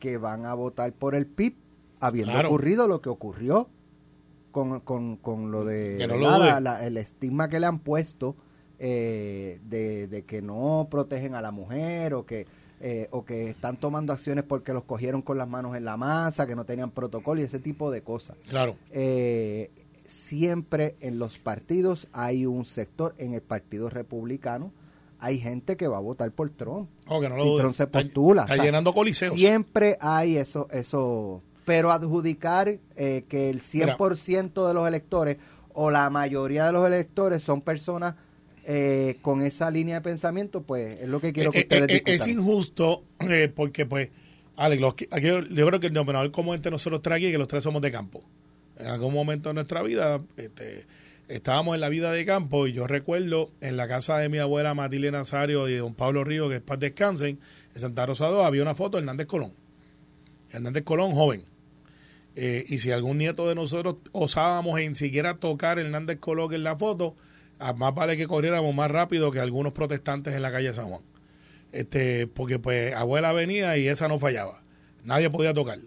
[0.00, 1.54] que van a votar por el PIB
[2.00, 2.48] habiendo Claro.
[2.48, 3.68] ocurrido lo que ocurrió
[4.50, 5.98] con, con, con lo de
[6.60, 8.34] la- el estigma que le han puesto
[8.78, 12.46] eh, de, de que no protegen a la mujer o que
[12.84, 16.48] eh, o que están tomando acciones porque los cogieron con las manos en la masa,
[16.48, 18.36] que no tenían protocolo y ese tipo de cosas.
[18.48, 18.74] Claro.
[18.90, 19.70] Eh,
[20.04, 24.72] siempre en los partidos hay un sector, en el Partido Republicano,
[25.22, 26.90] hay gente que va a votar por Trump.
[27.06, 27.56] Oh, no si.
[27.56, 28.42] Trump se postula.
[28.42, 29.34] Está O sea, llenando coliseos.
[29.36, 31.42] Siempre hay eso, eso.
[31.64, 35.36] Pero adjudicar eh, que el 100% de los electores
[35.74, 38.16] o la mayoría de los electores son personas
[38.64, 41.84] eh, con esa línea de pensamiento, pues es lo que quiero que Eh, ustedes eh,
[41.84, 42.14] eh, discutan.
[42.14, 44.08] es injusto eh, porque, pues,
[44.56, 47.46] Alex, los aquí yo, creo que el denominador común entre nosotros tres aquí que los
[47.46, 48.24] tres somos de campo.
[48.76, 50.84] En algún momento de nuestra vida este,
[51.28, 54.74] estábamos en la vida de campo y yo recuerdo en la casa de mi abuela
[54.74, 57.38] Matilde Nazario y don Pablo Río, que es paz descansen,
[57.74, 59.52] en Santa Rosa 2 había una foto de Hernández Colón.
[60.52, 61.44] Hernández Colón joven.
[62.34, 66.76] Eh, y si algún nieto de nosotros osábamos en siquiera tocar Hernández Colón en la
[66.76, 67.14] foto,
[67.76, 71.02] más vale que corriéramos más rápido que algunos protestantes en la calle San Juan.
[71.70, 74.62] Este, porque pues abuela venía y esa no fallaba.
[75.04, 75.78] Nadie podía tocar.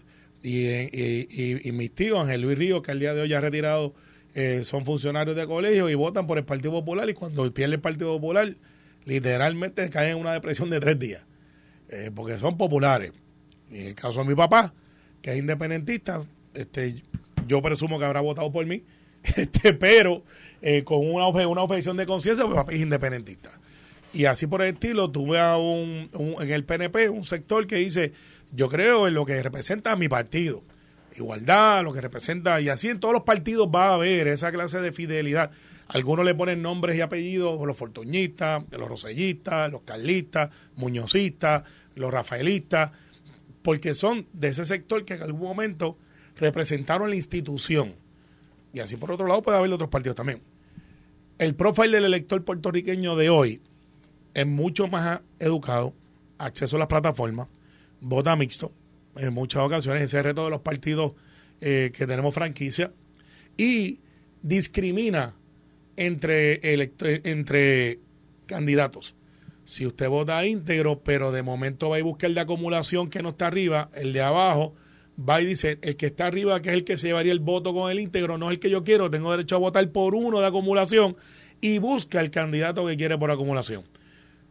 [0.42, 0.90] Y, eh,
[1.30, 3.94] y, y- mis tíos, Ángel Luis Ríos, que al día de hoy ya retirado,
[4.36, 7.82] eh, son funcionarios de colegio y votan por el Partido Popular y cuando pierde el
[7.82, 8.54] Partido Popular,
[9.06, 11.24] literalmente caen en una depresión de tres días.
[11.88, 13.14] Eh, porque son populares.
[13.72, 14.74] En el caso de mi papá,
[15.22, 16.20] que es independentista,
[16.54, 17.02] este,
[17.48, 18.84] yo presumo que habrá votado por mí,
[19.38, 20.24] este, pero
[20.62, 23.52] eh, con una, una objeción de conciencia, pues papá es independentista.
[24.12, 28.12] Y así por el estilo, tuve a un, en el PNP un sector que dice,
[28.52, 30.62] yo creo en lo que representa mi partido.
[31.18, 34.82] Igualdad, lo que representa, y así en todos los partidos va a haber esa clase
[34.82, 35.52] de fidelidad.
[35.88, 41.64] Algunos le ponen nombres y apellidos, los fortuñistas, los rosellistas, los carlistas, muñozistas,
[41.96, 42.92] los rafaelistas,
[43.62, 45.98] porque son de ese sector que en algún momento
[46.38, 47.96] representaron la institución.
[48.74, 50.42] Y así por otro lado puede haber otros partidos también.
[51.38, 53.62] El profile del elector puertorriqueño de hoy
[54.34, 55.94] es mucho más educado,
[56.38, 57.48] acceso a las plataformas,
[58.02, 58.72] vota mixto,
[59.16, 61.14] en muchas ocasiones, ese reto de los partidos
[61.62, 62.92] eh, que tenemos franquicia,
[63.58, 64.00] y
[64.42, 65.34] discrimina
[65.96, 66.60] entre,
[67.02, 68.00] entre
[68.46, 69.16] candidatos.
[69.64, 73.30] Si usted vota íntegro, pero de momento va y busca el de acumulación que no
[73.30, 74.76] está arriba, el de abajo,
[75.18, 77.74] va y dice, el que está arriba, que es el que se llevaría el voto
[77.74, 80.40] con el íntegro, no es el que yo quiero, tengo derecho a votar por uno
[80.40, 81.16] de acumulación,
[81.62, 83.84] y busca el candidato que quiere por acumulación.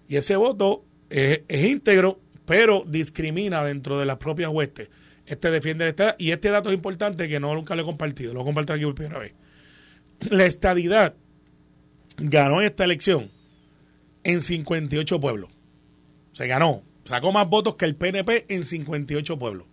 [0.09, 4.89] Y ese voto es íntegro, pero discrimina dentro de las propias huestes.
[5.27, 6.15] Este defiende el Estado.
[6.19, 8.35] Y este dato es importante que no nunca lo he compartido.
[8.35, 9.33] Lo voy a compartir aquí por primera vez.
[10.29, 11.15] La estadidad
[12.19, 13.31] ganó esta elección
[14.23, 15.51] en 58 pueblos.
[16.33, 16.83] Se ganó.
[17.05, 19.67] Sacó más votos que el PNP en 58 pueblos.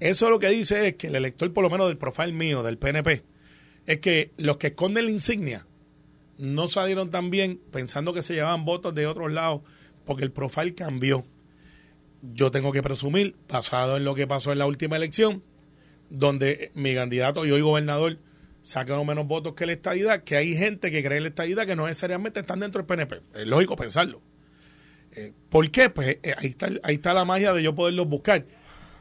[0.00, 2.78] Eso lo que dice es que el elector, por lo menos del profile mío, del
[2.78, 3.22] PNP,
[3.86, 5.66] es que los que esconden la insignia
[6.36, 9.62] no salieron tan bien pensando que se llevaban votos de otros lados
[10.04, 11.24] porque el profile cambió.
[12.32, 15.42] Yo tengo que presumir, basado en lo que pasó en la última elección,
[16.10, 18.18] donde mi candidato y hoy gobernador
[18.62, 21.76] sacan menos votos que la estadidad, que hay gente que cree en la estadidad que
[21.76, 23.20] no necesariamente están dentro del PNP.
[23.34, 24.22] Es lógico pensarlo.
[25.12, 25.90] Eh, ¿Por qué?
[25.90, 28.46] Pues eh, ahí, está, ahí está la magia de yo poderlos buscar.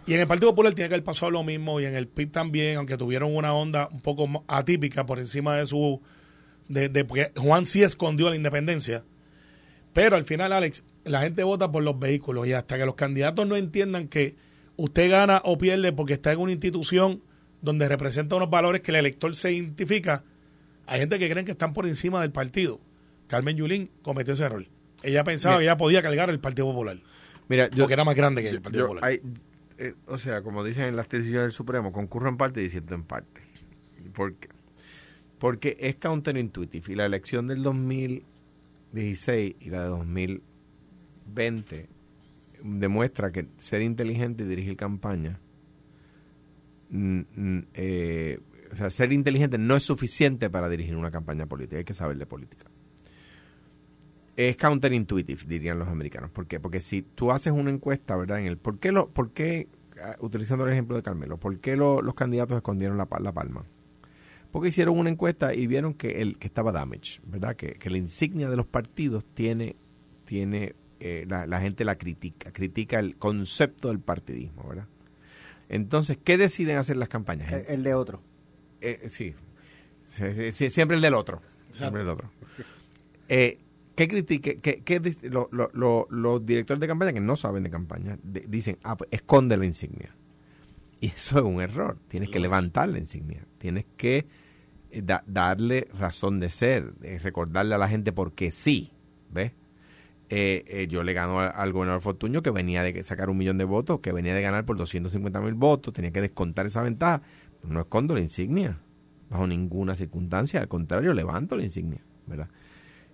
[0.06, 2.32] Y en el Partido Popular tiene que haber pasado lo mismo y en el PIB
[2.32, 6.02] también, aunque tuvieron una onda un poco atípica por encima de su...
[6.68, 9.06] De, de, porque Juan sí escondió la independencia.
[9.94, 13.48] Pero al final, Alex, la gente vota por los vehículos y hasta que los candidatos
[13.48, 14.36] no entiendan que
[14.78, 17.22] usted gana o pierde porque está en una institución
[17.62, 20.24] donde representa unos valores que el elector se identifica,
[20.86, 22.80] hay gente que creen que están por encima del partido.
[23.28, 24.66] Carmen Yulín cometió ese error.
[25.02, 26.98] Ella pensaba que ella podía cargar el Partido Popular.
[27.48, 29.20] Mira, yo, porque era más grande que el Partido Popular.
[29.78, 32.96] Eh, o sea, como dicen en las decisiones del Supremo, concurro en parte y diciendo
[32.96, 33.42] en parte.
[34.14, 34.50] ¿Por qué?
[35.40, 39.90] Porque es counterintuitive y la elección del 2016 y la de
[41.26, 41.90] 2020
[42.64, 45.40] demuestra que ser inteligente y dirigir campaña,
[46.90, 48.40] mm, mm, eh,
[48.72, 52.18] o sea, ser inteligente no es suficiente para dirigir una campaña política, hay que saber
[52.18, 52.66] de política.
[54.36, 56.32] Es counterintuitive, dirían los americanos.
[56.32, 56.60] ¿Por qué?
[56.60, 58.40] Porque si tú haces una encuesta, ¿verdad?
[58.40, 59.68] En el ¿por qué, lo, por qué
[60.02, 63.66] ah, utilizando el ejemplo de Carmelo, ¿por qué los candidatos escondieron la, la palma?
[64.52, 67.56] Porque hicieron una encuesta y vieron que el que estaba damage, ¿verdad?
[67.56, 69.76] Que, que la insignia de los partidos tiene
[70.26, 70.74] tiene
[71.06, 74.88] eh, la, gente la critica, critica el concepto del partidismo, ¿verdad?
[75.68, 77.52] Entonces, ¿qué deciden hacer las campañas?
[77.68, 78.22] El, de otro.
[78.80, 79.36] Eh, sí.
[80.70, 81.42] siempre el del otro.
[81.74, 82.32] Siempre el otro.
[83.28, 83.60] Eh,
[83.96, 84.62] ¿Qué critique?
[84.62, 89.66] ¿Qué, los directores de campaña que no saben de campaña dicen, ah, pues esconde la
[89.66, 90.16] insignia?
[91.02, 91.98] Y eso es un error.
[92.08, 93.46] Tienes que levantar la insignia.
[93.58, 94.26] Tienes que
[95.28, 98.94] darle razón de ser, recordarle a la gente por qué sí.
[99.30, 99.52] ¿Ves?
[100.30, 103.66] Eh, eh, yo le gano al, gobernador Fortuño que venía de sacar un millón de
[103.66, 107.22] votos, que venía de ganar por 250 mil votos, tenía que descontar esa ventaja.
[107.64, 108.80] No escondo la insignia,
[109.30, 112.50] bajo ninguna circunstancia, al contrario, levanto la insignia, ¿verdad?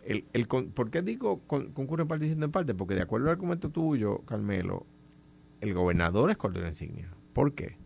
[0.05, 2.73] El, el, ¿Por qué digo con, concurre en parte diciendo en parte?
[2.73, 4.85] Porque de acuerdo al argumento tuyo, Carmelo,
[5.61, 7.09] el gobernador escogió la insignia.
[7.33, 7.77] ¿Por qué?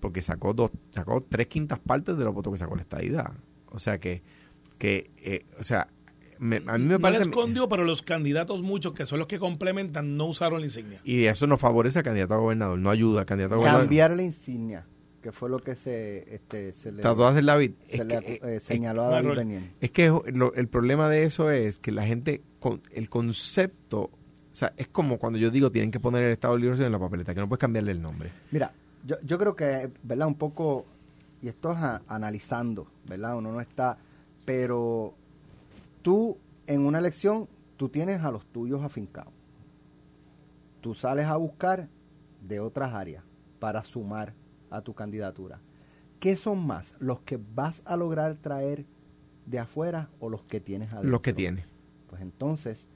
[0.00, 3.32] Porque sacó dos, sacó tres quintas partes de los votos que sacó la estadidad.
[3.70, 4.22] O sea que,
[4.78, 5.88] que eh, o sea,
[6.38, 7.24] a mí me parece...
[7.24, 11.00] No escondió, pero los candidatos muchos, que son los que complementan, no usaron la insignia.
[11.04, 13.84] Y eso no favorece al candidato a gobernador, no ayuda al candidato a gobernador.
[13.86, 14.86] Cambiar la insignia,
[15.22, 17.72] que fue lo que se, este, se le, Trató de hacer David.
[17.86, 19.72] Se le eh, señaló a David Beniel.
[19.80, 20.12] Es que
[20.54, 25.18] el problema de eso es que la gente, con el concepto, o sea, es como
[25.18, 27.48] cuando yo digo tienen que poner el Estado de Liberación en la papeleta, que no
[27.48, 28.30] puedes cambiarle el nombre.
[28.50, 28.72] Mira,
[29.04, 30.28] yo, yo creo que, ¿verdad?
[30.28, 30.86] Un poco,
[31.42, 33.36] y esto es analizando, ¿verdad?
[33.36, 33.98] Uno no está,
[34.44, 35.14] pero
[36.06, 36.38] tú
[36.68, 39.32] en una elección tú tienes a los tuyos afincados.
[40.80, 41.88] Tú sales a buscar
[42.40, 43.24] de otras áreas
[43.58, 44.32] para sumar
[44.70, 45.58] a tu candidatura.
[46.20, 46.94] ¿Qué son más?
[47.00, 48.86] ¿Los que vas a lograr traer
[49.46, 51.10] de afuera o los que tienes adentro?
[51.10, 51.66] Los que tienes.
[52.08, 52.86] Pues entonces,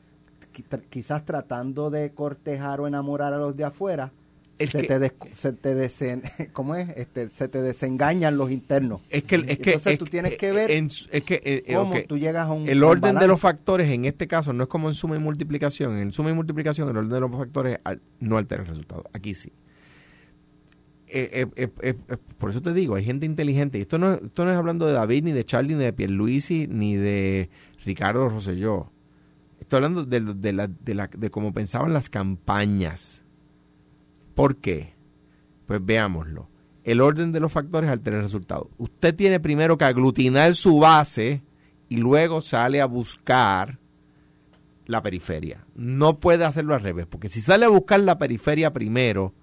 [0.88, 4.12] quizás tratando de cortejar o enamorar a los de afuera,
[4.66, 6.88] se, te se te desen, ¿cómo es?
[6.96, 9.00] Este, se te desengañan los internos.
[9.08, 12.48] Es que, es que Entonces tú tienes que ver es que, eh, cómo tú llegas
[12.48, 15.16] a un El orden de los factores en este caso no es como en suma
[15.16, 15.98] y multiplicación.
[15.98, 17.78] En suma y multiplicación el orden de los factores
[18.20, 19.04] no altera el resultado.
[19.12, 19.52] Aquí sí.
[21.12, 21.94] Eh, eh,
[22.38, 23.78] por eso te digo, hay gente inteligente.
[23.78, 26.68] Y esto no, esto no es hablando de David, ni de Charlie, ni de Pierluisi,
[26.68, 27.50] ni de
[27.84, 28.92] Ricardo Rosselló.
[29.58, 33.24] Estoy hablando de, de, la, de, la, de cómo pensaban las campañas
[34.40, 34.94] ¿Por qué?
[35.66, 36.48] Pues veámoslo.
[36.82, 38.70] El orden de los factores altera el resultado.
[38.78, 41.42] Usted tiene primero que aglutinar su base
[41.90, 43.78] y luego sale a buscar
[44.86, 45.66] la periferia.
[45.74, 49.34] No puede hacerlo al revés, porque si sale a buscar la periferia primero,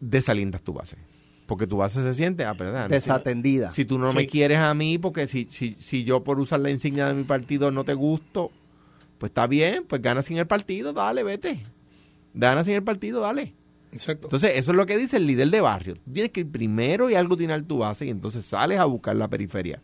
[0.00, 0.96] desalindas tu base.
[1.44, 2.54] Porque tu base se siente ah,
[2.88, 3.72] desatendida.
[3.72, 6.70] Si, tú no me quieres a mí, porque si, si, si yo por usar la
[6.70, 8.52] insignia de mi partido no te gusto,
[9.18, 11.62] pues está bien, pues gana sin el partido, dale, vete
[12.34, 13.54] ganas en el partido, dale.
[13.92, 14.26] Exacto.
[14.26, 15.96] Entonces, eso es lo que dice el líder de barrio.
[16.12, 19.80] Tienes que ir primero y aglutinar tu base y entonces sales a buscar la periferia.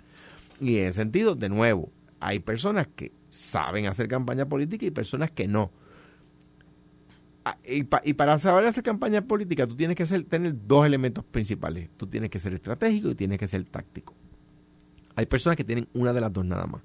[0.61, 5.31] Y en ese sentido, de nuevo, hay personas que saben hacer campaña política y personas
[5.31, 5.71] que no.
[7.45, 11.89] Ah, y, para saber hacer campaña política, tú tienes que ser, tener dos elementos principales.
[11.97, 14.15] Tú tienes que ser estratégico y tienes que ser táctico.
[15.15, 16.83] Hay personas que tienen una de las dos nada más.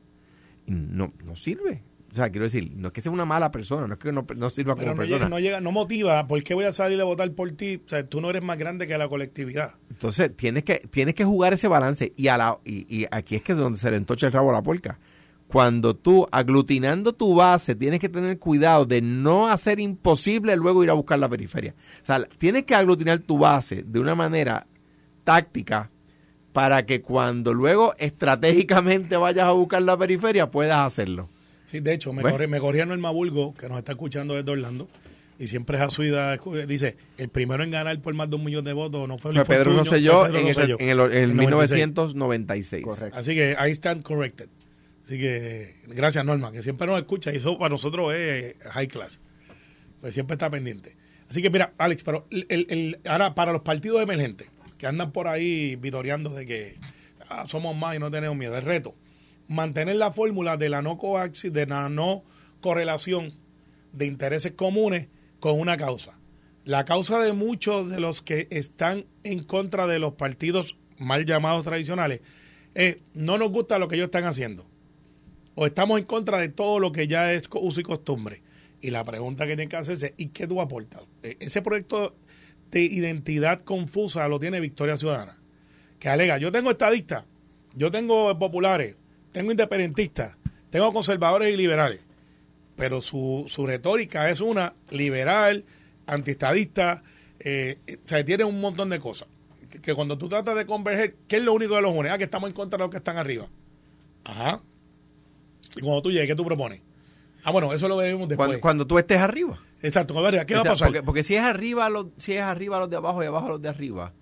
[0.68, 1.84] Y no, no sirve.
[2.12, 4.26] O sea, quiero decir, no es que sea una mala persona, no es que no,
[4.36, 5.30] no sirva como persona.
[5.30, 7.82] no, llega, no motiva, ¿por qué voy a salir a votar por ti?
[7.86, 9.76] O sea, tú no eres más grande que la colectividad.
[9.90, 12.12] Entonces, tienes que, tienes que jugar ese balance.
[12.18, 14.54] Y, a la, y, aquí es que es donde se le entocha el rabo a
[14.54, 15.00] la puerca.
[15.48, 20.90] cuando tú aglutinando tu base tienes que tener cuidado de no hacer imposible luego ir
[20.90, 21.76] a buscar la periferia.
[22.02, 24.68] O sea, tienes que aglutinar tu base de una manera
[25.24, 25.90] táctica
[26.52, 31.30] para que cuando luego estratégicamente vayas a buscar la periferia puedas hacerlo.
[31.72, 34.90] Sí, de hecho, me, corría, me corría Norma Bulgo, que nos está escuchando desde Orlando,
[35.40, 38.44] y siempre es a su idea, dice, el primero en ganar por más de un
[38.44, 42.84] millón de votos no fue, fue Pedro Rosselló en, en, el, en 1996.
[42.84, 43.18] Correcto.
[43.18, 44.50] Así que ahí están corrected.
[45.06, 49.20] Así que gracias Norma, que siempre nos escucha y eso para nosotros es high class.
[50.02, 50.98] Pues siempre está pendiente.
[51.30, 55.78] Así que mira, Alex, pero el, ahora para los partidos emergentes que andan por ahí
[55.78, 56.76] vitoreando de que
[57.30, 58.94] ah, somos más y no tenemos miedo, el reto,
[59.52, 62.24] mantener la fórmula de la no coaxis, de la no
[62.62, 63.34] correlación
[63.92, 65.10] de intereses comunes
[65.42, 66.18] con una causa.
[66.64, 71.66] La causa de muchos de los que están en contra de los partidos mal llamados
[71.66, 72.22] tradicionales
[72.76, 74.66] es no nos gusta lo que ellos están haciendo
[75.56, 78.42] o estamos en contra de todo lo que ya es uso y costumbre.
[78.80, 81.02] Y la pregunta que tiene que hacerse es, ¿y qué tú aportas?
[81.24, 82.16] E, ese proyecto
[82.72, 85.42] de identidad confusa lo tiene Victoria Ciudadana,
[86.00, 87.26] que alega, yo tengo estadistas,
[87.76, 88.96] yo tengo populares,
[89.32, 90.38] tengo independentistas,
[90.70, 92.02] tengo conservadores y liberales,
[92.76, 95.66] pero su, su retórica es una liberal,
[96.08, 97.04] antiestadista,
[97.40, 99.28] eh, o sea, tiene un montón de cosas.
[99.82, 102.10] Que, cuando tú tratas de converger, ¿qué es lo único de los une?
[102.10, 103.48] Ah, que estamos en contra de los que están arriba.
[104.26, 104.62] Ajá.
[105.76, 106.82] Y cuando tú llegues, ¿qué tú propones?
[107.44, 108.60] Ah, bueno, eso lo veremos después.
[108.60, 109.60] Cuando, tú estés arriba.
[109.82, 110.14] Exacto,
[110.46, 111.04] ¿qué va a pasar?
[111.04, 113.70] Porque, si es arriba los, si es arriba los de abajo y abajo los de
[113.70, 114.14] arriba,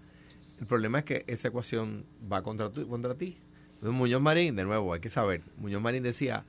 [0.60, 3.38] el problema es que esa ecuación va contra, tu, contra ti.
[3.82, 6.46] Muñoz Marín, de nuevo, hay que saber, Muñoz Marín decía,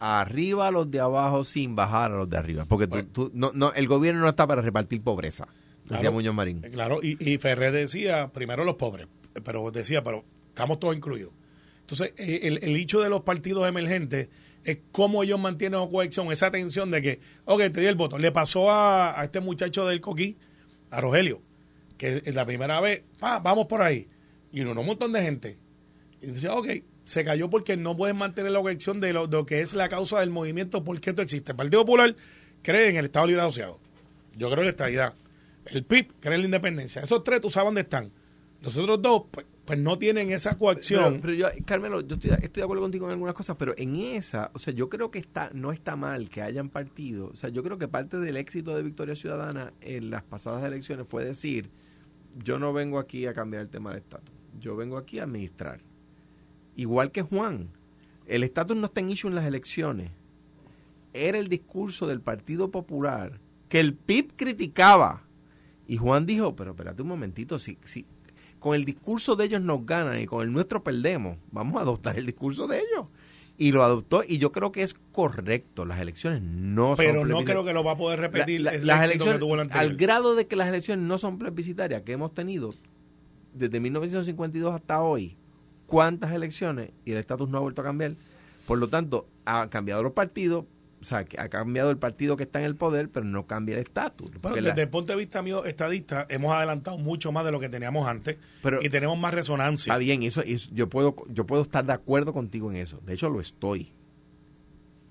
[0.00, 2.64] arriba los de abajo sin bajar a los de arriba.
[2.66, 5.48] Porque tú, no, no, el gobierno no está para repartir pobreza,
[5.88, 6.62] decía Muñoz Marín.
[6.64, 9.08] Eh, claro, y, y Ferrer decía, primero los pobres,
[9.44, 11.32] pero decía, pero estamos todos incluidos.
[11.80, 14.28] Entonces, eh, el, el hecho de los partidos emergentes
[14.64, 18.18] es cómo ellos mantienen la cohesión, esa tensión de que, ok, te di el voto.
[18.18, 20.36] Le pasó a, este muchacho del Coquí,
[20.90, 21.40] a Rogelio,
[21.96, 24.08] que es la primera vez, vamos por ahí.
[24.52, 25.58] Y uno, un montón de gente.
[26.20, 26.66] Y dice, ok,
[27.04, 30.30] se cayó porque no pueden mantener la cohesión de lo, que es la causa del
[30.30, 31.52] movimiento, por qué esto existe.
[31.52, 32.14] El Partido Popular
[32.62, 33.78] cree en el Estado Libre Asociado.
[34.36, 35.14] Yo creo en la estabilidad.
[35.66, 37.02] El PIB cree en la independencia.
[37.02, 38.10] Esos tres, tú sabes dónde están.
[38.60, 41.20] Los otros dos, pues, pues no tienen esa coacción.
[41.20, 44.58] Pero, yo, Carmelo, yo estoy, de acuerdo contigo en algunas cosas, pero en esa, o
[44.58, 47.28] sea, yo creo que está no está mal que hayan partido.
[47.28, 51.06] O sea, yo creo que parte del éxito de Victoria Ciudadana en las pasadas elecciones
[51.06, 51.70] fue decir,
[52.42, 55.80] yo no vengo aquí a cambiar el tema del estatus, yo vengo aquí a administrar.
[56.78, 57.70] Igual que Juan,
[58.26, 60.12] el estatus no está en issue en las elecciones.
[61.12, 65.24] Era el discurso del Partido Popular que el PIB criticaba.
[65.88, 68.06] Y Juan dijo, pero espérate un momentito, si, si,
[68.60, 71.38] con el discurso de ellos nos ganan y con el nuestro perdemos.
[71.50, 73.08] Vamos a adoptar el discurso de ellos.
[73.56, 75.84] Y lo adoptó y yo creo que es correcto.
[75.84, 79.42] Las elecciones no son Pero no creo que lo va a poder repetir las elecciones,
[79.72, 82.72] al grado de que las elecciones no son plebiscitarias que hemos tenido
[83.52, 85.36] desde 1952 hasta hoy.
[85.88, 86.90] ¿Cuántas elecciones?
[87.06, 88.14] Y el estatus no ha vuelto a cambiar.
[88.66, 90.66] Por lo tanto, han cambiado los partidos,
[91.00, 93.74] o sea, que ha cambiado el partido que está en el poder, pero no cambia
[93.74, 94.30] el estatus.
[94.42, 97.70] Bueno, desde el punto de vista mío estadista, hemos adelantado mucho más de lo que
[97.70, 98.36] teníamos antes
[98.82, 99.90] y tenemos más resonancia.
[99.90, 103.00] Está bien, eso, yo puedo yo puedo estar de acuerdo contigo en eso.
[103.06, 103.90] De hecho, lo estoy.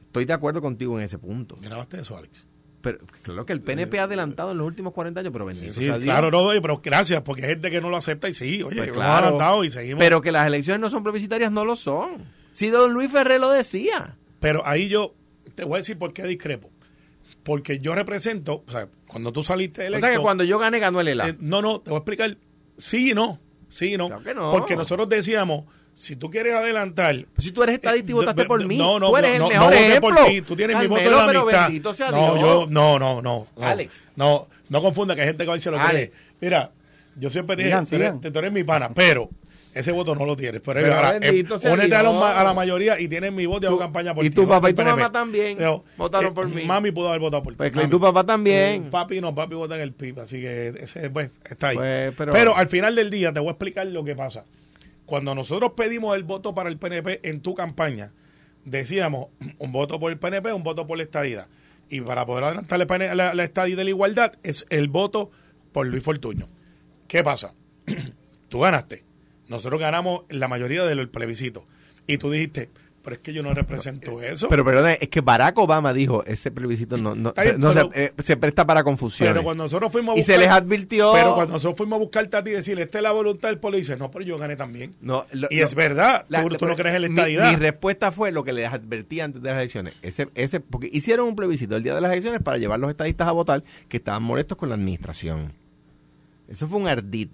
[0.05, 1.55] Estoy de acuerdo contigo en ese punto.
[1.59, 2.45] ¿Grabaste eso, Alex?
[2.93, 5.87] Pero claro que el PNP ha adelantado en los últimos 40 años, pero bendito sí,
[6.01, 8.91] claro, no, pero gracias, porque hay gente que no lo acepta y sí, oye, pues
[8.91, 9.99] claro, adelantado y seguimos.
[9.99, 12.25] Pero que las elecciones no son plebiscitarias, no lo son.
[12.53, 14.15] Si don Luis Ferrer lo decía.
[14.39, 15.13] Pero ahí yo
[15.55, 16.69] te voy a decir por qué discrepo.
[17.43, 20.05] Porque yo represento, o sea, cuando tú saliste electo...
[20.05, 21.29] O sea, que cuando yo gané, ganó el ELA.
[21.29, 22.37] Eh, no, no, te voy a explicar.
[22.77, 23.39] Sí y no.
[23.69, 24.09] Sí y no.
[24.51, 25.65] Porque nosotros decíamos,
[25.97, 27.25] si tú quieres adelantar...
[27.33, 29.47] Pues si tú eres estadista y eh, votaste por mí, no, no, tú eres el
[29.47, 30.15] mejor ejemplo.
[30.15, 30.41] por ti.
[30.41, 32.11] Tú tienes mi voto de la amistad.
[32.11, 34.07] no, yo, no, no, no, Alex.
[34.15, 36.69] No, no confunda que hay gente que va a decir lo que Mira,
[37.15, 37.75] yo siempre dije,
[38.31, 39.29] tú eres mi pana, pero
[39.73, 40.61] ese voto no lo tienes.
[40.63, 44.27] Pero, ahora, eh, a, la mayoría y tienes mi voto y hago campaña por ti.
[44.27, 45.57] Y tu papá y tu mamá también
[45.97, 46.63] votaron por eh, mí.
[46.63, 47.57] Mami pudo haber votado por ti.
[47.57, 48.85] Pues, y tu papá también.
[48.85, 50.19] Eh, papi no, papi vota en el PIB.
[50.19, 51.77] Así que ese, pues, está ahí.
[51.77, 54.43] Pues, pero, pero al final del día te voy a explicar lo que pasa.
[55.07, 58.13] Cuando nosotros pedimos el voto para el PNP en tu campaña,
[58.63, 61.47] decíamos un voto por el PNP, un voto por la estadía.
[61.89, 62.77] Y para poder adelantar
[63.15, 65.31] la, la estadía de la igualdad es el voto
[65.71, 66.47] por Luis Fortuño.
[67.07, 67.55] ¿Qué pasa?
[68.49, 69.07] Tú ganaste
[69.47, 71.65] nosotros ganamos la mayoría del plebiscito.
[72.05, 72.69] Y tú dijiste,
[73.07, 74.49] Pero es que yo no represento eso.
[74.49, 78.03] Pero perdón, es que Barack Obama dijo, ese plebiscito no, no, bien, no pero- se,
[78.07, 79.31] eh, se presta para confusiones.
[79.33, 81.13] Pero cuando nosotros fuimos a y buscar, se les advirtió...
[81.13, 83.59] Pero cuando nosotros fuimos a buscarte a ti y decirle, esta es la voluntad del
[83.59, 84.93] pueblo, dice, no, pero yo gané también.
[84.99, 87.49] No, lo- y es verdad, la- tú, tú no crees en la mi- estadidad.
[87.49, 89.93] Mi, respuesta fue lo que les advertí antes de las elecciones.
[90.01, 93.29] Ese, ese, porque hicieron un plebiscito el día de las elecciones para llevar los estadistas
[93.29, 95.53] a votar que estaban molestos con la administración.
[96.49, 97.29] Eso fue un ardid.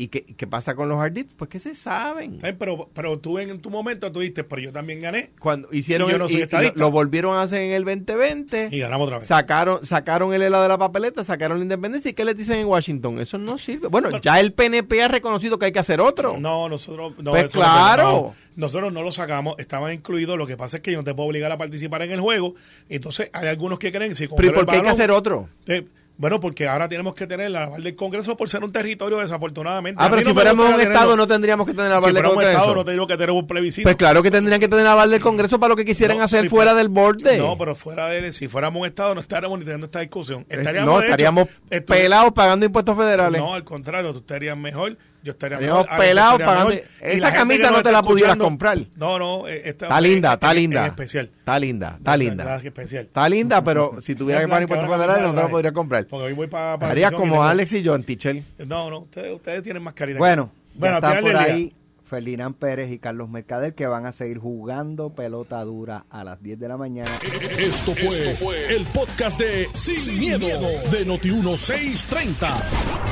[0.00, 1.30] ¿Y qué, qué pasa con los ardits?
[1.36, 2.38] Pues que se saben.
[2.38, 6.08] Bien, Pero, pero tú en, tu momento tú dijiste, pero yo también gané Cuando hicieron
[6.08, 8.70] Y yo no soy y- lo, volvieron a hacer en el 2020.
[8.72, 9.26] y ganamos otra vez.
[9.26, 12.10] Sacaron, sacaron el helado de la papeleta, sacaron la independencia.
[12.10, 13.18] ¿Y qué les dicen en Washington?
[13.18, 13.88] Eso no sirve.
[13.88, 16.38] Bueno, ya el PNP ha reconocido que hay que hacer otro.
[16.38, 17.32] No, nosotros no.
[17.32, 18.34] Pues no claro.
[18.56, 20.38] nosotros no lo sacamos, estaban incluidos.
[20.38, 22.54] Lo que pasa es que yo no te puedo obligar a participar en el juego.
[22.88, 25.10] Entonces, hay algunos que creen si Pero ¿y coger el por qué hay que hacer
[25.10, 25.50] otro?
[25.66, 25.84] Eh,
[26.20, 30.02] bueno, porque ahora tenemos que tener la aval del Congreso por ser un territorio, desafortunadamente.
[30.04, 32.42] Ah, pero si fuéramos un Estado no tendríamos que tener aval Si del fuéramos un
[32.42, 32.58] Congreso.
[32.60, 33.86] Estado no tengo que tener un plebiscito.
[33.86, 36.42] Pues claro que tendrían que tener aval del Congreso para lo que quisieran No, hacer
[36.42, 37.38] si fuera del borde.
[37.38, 40.42] No, pero fuera de si fuéramos un Estado no estaríamos ni teniendo esta discusión.
[40.50, 41.48] Eh, Estaríamos, no, hecho, estaríamos
[41.86, 43.40] pelados pagando impuestos federales.
[43.40, 45.86] No, al contrario, tú estarías mejor, yo estaría mejor.
[45.90, 48.78] Estaría y Esa camisa no te la pudieras comprar.
[48.96, 50.82] No, no, esta Está linda, es- está es- linda.
[50.82, 51.30] es especial.
[51.38, 52.56] Está linda, está Es linda.
[52.56, 53.02] especial.
[53.04, 56.06] Está linda, pero si tuviera que pagar impuestos federales no te la podría comprar.
[56.06, 56.74] Porque hoy voy para.
[56.74, 58.42] Harías como Alex y yo en Tichel.
[58.66, 60.18] No, no, ustedes, tienen más caridad.
[60.18, 61.74] Bueno, Bueno, al final por del día- ahí
[62.10, 66.58] Ferdinand Pérez y Carlos Mercader que van a seguir jugando pelota dura a las 10
[66.58, 67.10] de la mañana.
[67.56, 70.48] Esto fue, el podcast de Sin, miedo,
[70.90, 72.62] de Noti1630.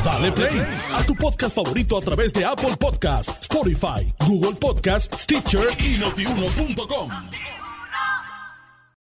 [0.05, 0.61] Dale play
[0.95, 7.58] a tu podcast favorito a través de Apple Podcasts, Spotify, Google Podcasts, Stitcher y notiuno.com.